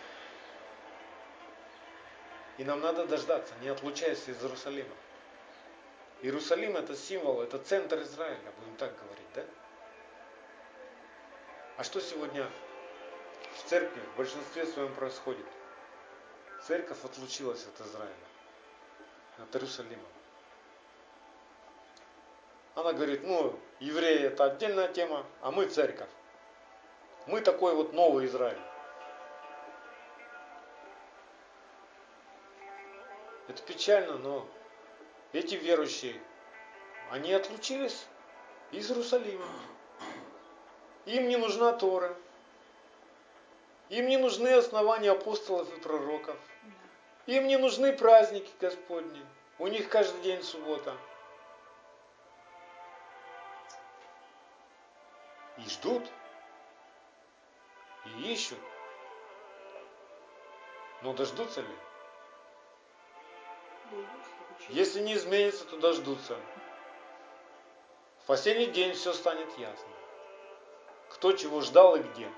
[2.58, 4.96] И нам надо дождаться, не отлучаясь из Иерусалима.
[6.22, 9.44] Иерусалим это символ, это центр Израиля, будем так говорить, да?
[11.76, 12.50] А что сегодня
[13.58, 15.46] в церкви в большинстве своем происходит?
[16.68, 18.14] Церковь отлучилась от Израиля,
[19.38, 20.07] от Иерусалима.
[22.76, 26.09] Она говорит, ну, евреи это отдельная тема, а мы церковь.
[27.28, 28.57] Мы такой вот новый Израиль.
[33.49, 34.47] Это печально, но
[35.34, 36.18] эти верующие,
[37.11, 38.05] они отлучились
[38.72, 39.45] из Иерусалима.
[41.07, 42.16] Им не нужна Тора.
[43.89, 46.38] Им не нужны основания апостолов и пророков.
[47.26, 49.26] Им не нужны праздники Господни.
[49.57, 50.97] У них каждый день суббота.
[55.57, 56.03] И ждут.
[58.05, 58.59] И ищут.
[61.01, 61.76] Но дождутся ли?
[64.69, 66.38] Если не изменится, то дождутся.
[68.24, 69.93] В последний день все станет ясно.
[71.09, 72.30] Кто чего ждал и где.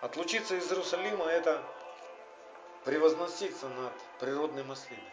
[0.00, 1.62] Отлучиться из Иерусалима это
[2.84, 5.10] превозноситься над природной наследием.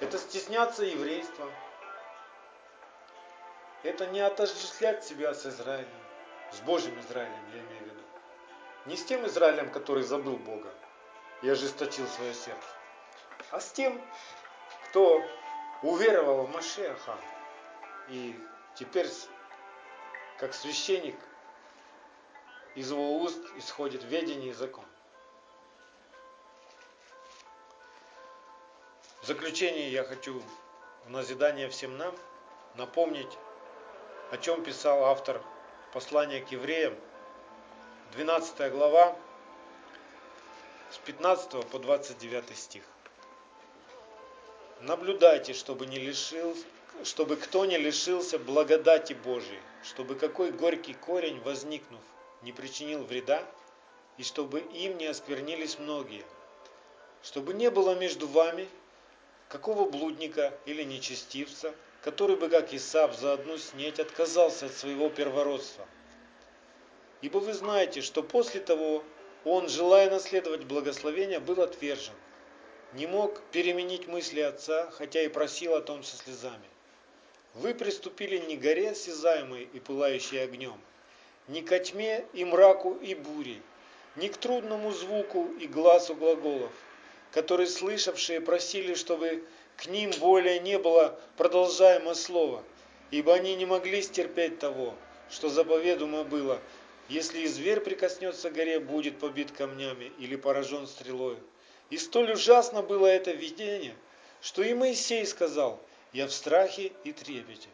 [0.00, 1.50] Это стесняться еврейства.
[3.82, 5.88] Это не отождествлять себя с Израилем,
[6.52, 8.02] с Божьим Израилем, я имею в виду.
[8.86, 10.72] Не с тем Израилем, который забыл Бога
[11.42, 12.68] и ожесточил свое сердце,
[13.50, 14.00] а с тем,
[14.88, 15.22] кто
[15.82, 17.16] уверовал в Машеха
[18.08, 18.38] и
[18.74, 19.08] теперь,
[20.38, 21.16] как священник,
[22.74, 24.84] из его уст исходит ведение и закон.
[29.22, 30.42] В заключение я хочу
[31.06, 32.14] в назидание всем нам
[32.74, 33.38] напомнить,
[34.30, 35.42] о чем писал автор
[35.92, 36.94] послания к евреям,
[38.12, 39.16] 12 глава,
[40.90, 42.84] с 15 по 29 стих.
[44.80, 46.54] Наблюдайте, чтобы, не лишил,
[47.04, 52.00] чтобы кто не лишился благодати Божией, чтобы какой горький корень, возникнув,
[52.42, 53.42] не причинил вреда,
[54.18, 56.24] и чтобы им не осквернились многие,
[57.22, 58.68] чтобы не было между вами
[59.48, 65.86] какого блудника или нечестивца, который бы, как Исав, за одну снеть отказался от своего первородства.
[67.20, 69.02] Ибо вы знаете, что после того
[69.44, 72.14] он, желая наследовать благословение, был отвержен.
[72.92, 76.68] Не мог переменить мысли отца, хотя и просил о том со слезами.
[77.56, 80.78] Вы приступили не горе осязаемой и пылающей огнем,
[81.48, 83.62] ни ко тьме и мраку и буре,
[84.14, 86.70] ни к трудному звуку и глазу глаголов,
[87.32, 89.42] которые слышавшие просили, чтобы
[89.78, 92.62] к ним более не было продолжаемо слова,
[93.10, 94.94] ибо они не могли стерпеть того,
[95.30, 96.60] что заповедуемо было,
[97.08, 101.38] если и зверь прикоснется к горе, будет побит камнями или поражен стрелою.
[101.88, 103.94] И столь ужасно было это видение,
[104.42, 105.80] что и Моисей сказал,
[106.16, 107.68] я в страхе и трепете.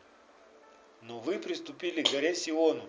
[1.00, 2.88] Но вы приступили к горе Сиону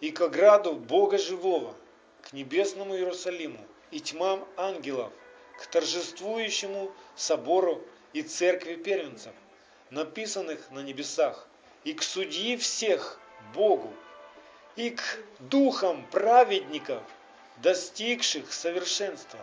[0.00, 1.74] и к ограду Бога Живого,
[2.20, 5.10] к небесному Иерусалиму, и тьмам ангелов,
[5.58, 7.82] к торжествующему собору
[8.12, 9.32] и церкви первенцев,
[9.88, 11.48] написанных на небесах,
[11.84, 13.18] и к судьи всех
[13.54, 13.90] Богу,
[14.74, 15.00] и к
[15.38, 17.02] духам праведников,
[17.62, 19.40] достигших совершенства,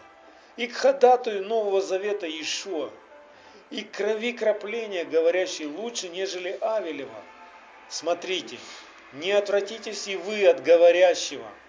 [0.58, 2.91] и к ходатую Нового Завета Иешуа,
[3.74, 7.22] и крови крапления, говорящей лучше, нежели Авелева.
[7.90, 8.58] Смотрите,
[9.12, 11.48] не отвратитесь и вы от говорящего–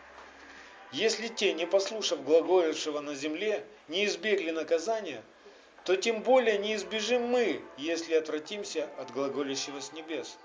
[0.94, 5.24] если те, не послушав глаголившего на земле, не избегли наказания,
[5.84, 10.38] то тем более не избежим мы, если отвратимся от глаголящего с небес,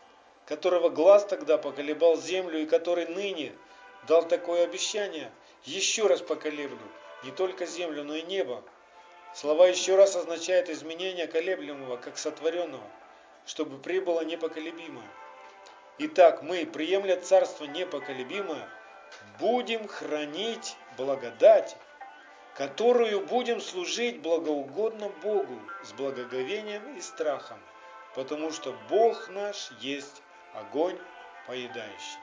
[0.47, 3.53] которого глаз тогда поколебал землю и который ныне
[4.07, 5.31] дал такое обещание,
[5.65, 6.79] еще раз поколеблю
[7.23, 8.63] не только землю, но и небо.
[9.33, 12.83] Слова еще раз означают изменение колеблемого, как сотворенного,
[13.45, 15.07] чтобы прибыло непоколебимое.
[15.99, 18.67] Итак, мы, приемля царство непоколебимое,
[19.39, 21.77] будем хранить благодать,
[22.55, 27.59] которую будем служить благоугодно Богу с благоговением и страхом,
[28.15, 30.21] потому что Бог наш есть
[30.53, 30.97] огонь
[31.47, 32.19] поедающий.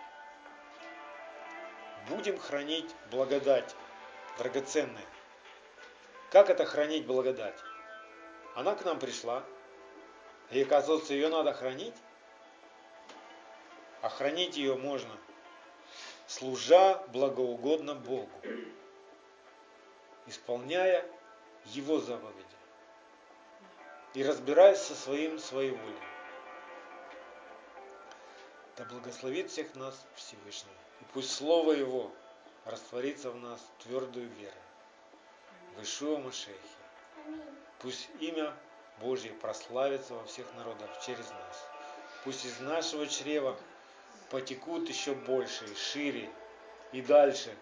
[2.09, 3.75] Будем хранить благодать,
[4.39, 5.05] драгоценная.
[6.31, 7.59] Как это хранить благодать?
[8.55, 9.45] Она к нам пришла,
[10.51, 11.95] и оказывается, ее надо хранить.
[14.03, 15.13] А хранить ее можно–
[16.27, 18.41] служа благоугодно Богу,
[20.27, 21.05] исполняя
[21.67, 22.45] Его заповеди
[24.15, 26.01] и разбираясь со своим своеволием.
[28.77, 32.11] Да благословит всех нас Всевышний, и пусть Слово Его
[32.65, 34.66] растворится в нас твердую верой.
[35.77, 36.57] В Ишуа Машехе.
[37.81, 38.55] Пусть имя
[38.99, 41.69] Божье прославится во всех народах через нас.
[42.25, 43.59] Пусть из нашего чрева
[44.31, 46.31] потекут еще больше и шире
[46.93, 47.55] и дальше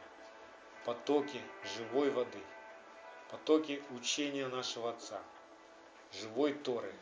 [0.85, 1.41] потоки
[1.77, 2.43] живой воды,
[3.31, 5.21] потоки учения нашего Отца,
[6.13, 6.95] живой Торы,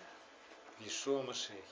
[0.81, 1.63] Ишуа Машехе.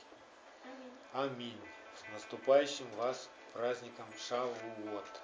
[1.15, 1.33] Аминь.
[1.33, 1.61] Аминь.
[1.97, 5.21] С наступающим вас праздником Шавуот.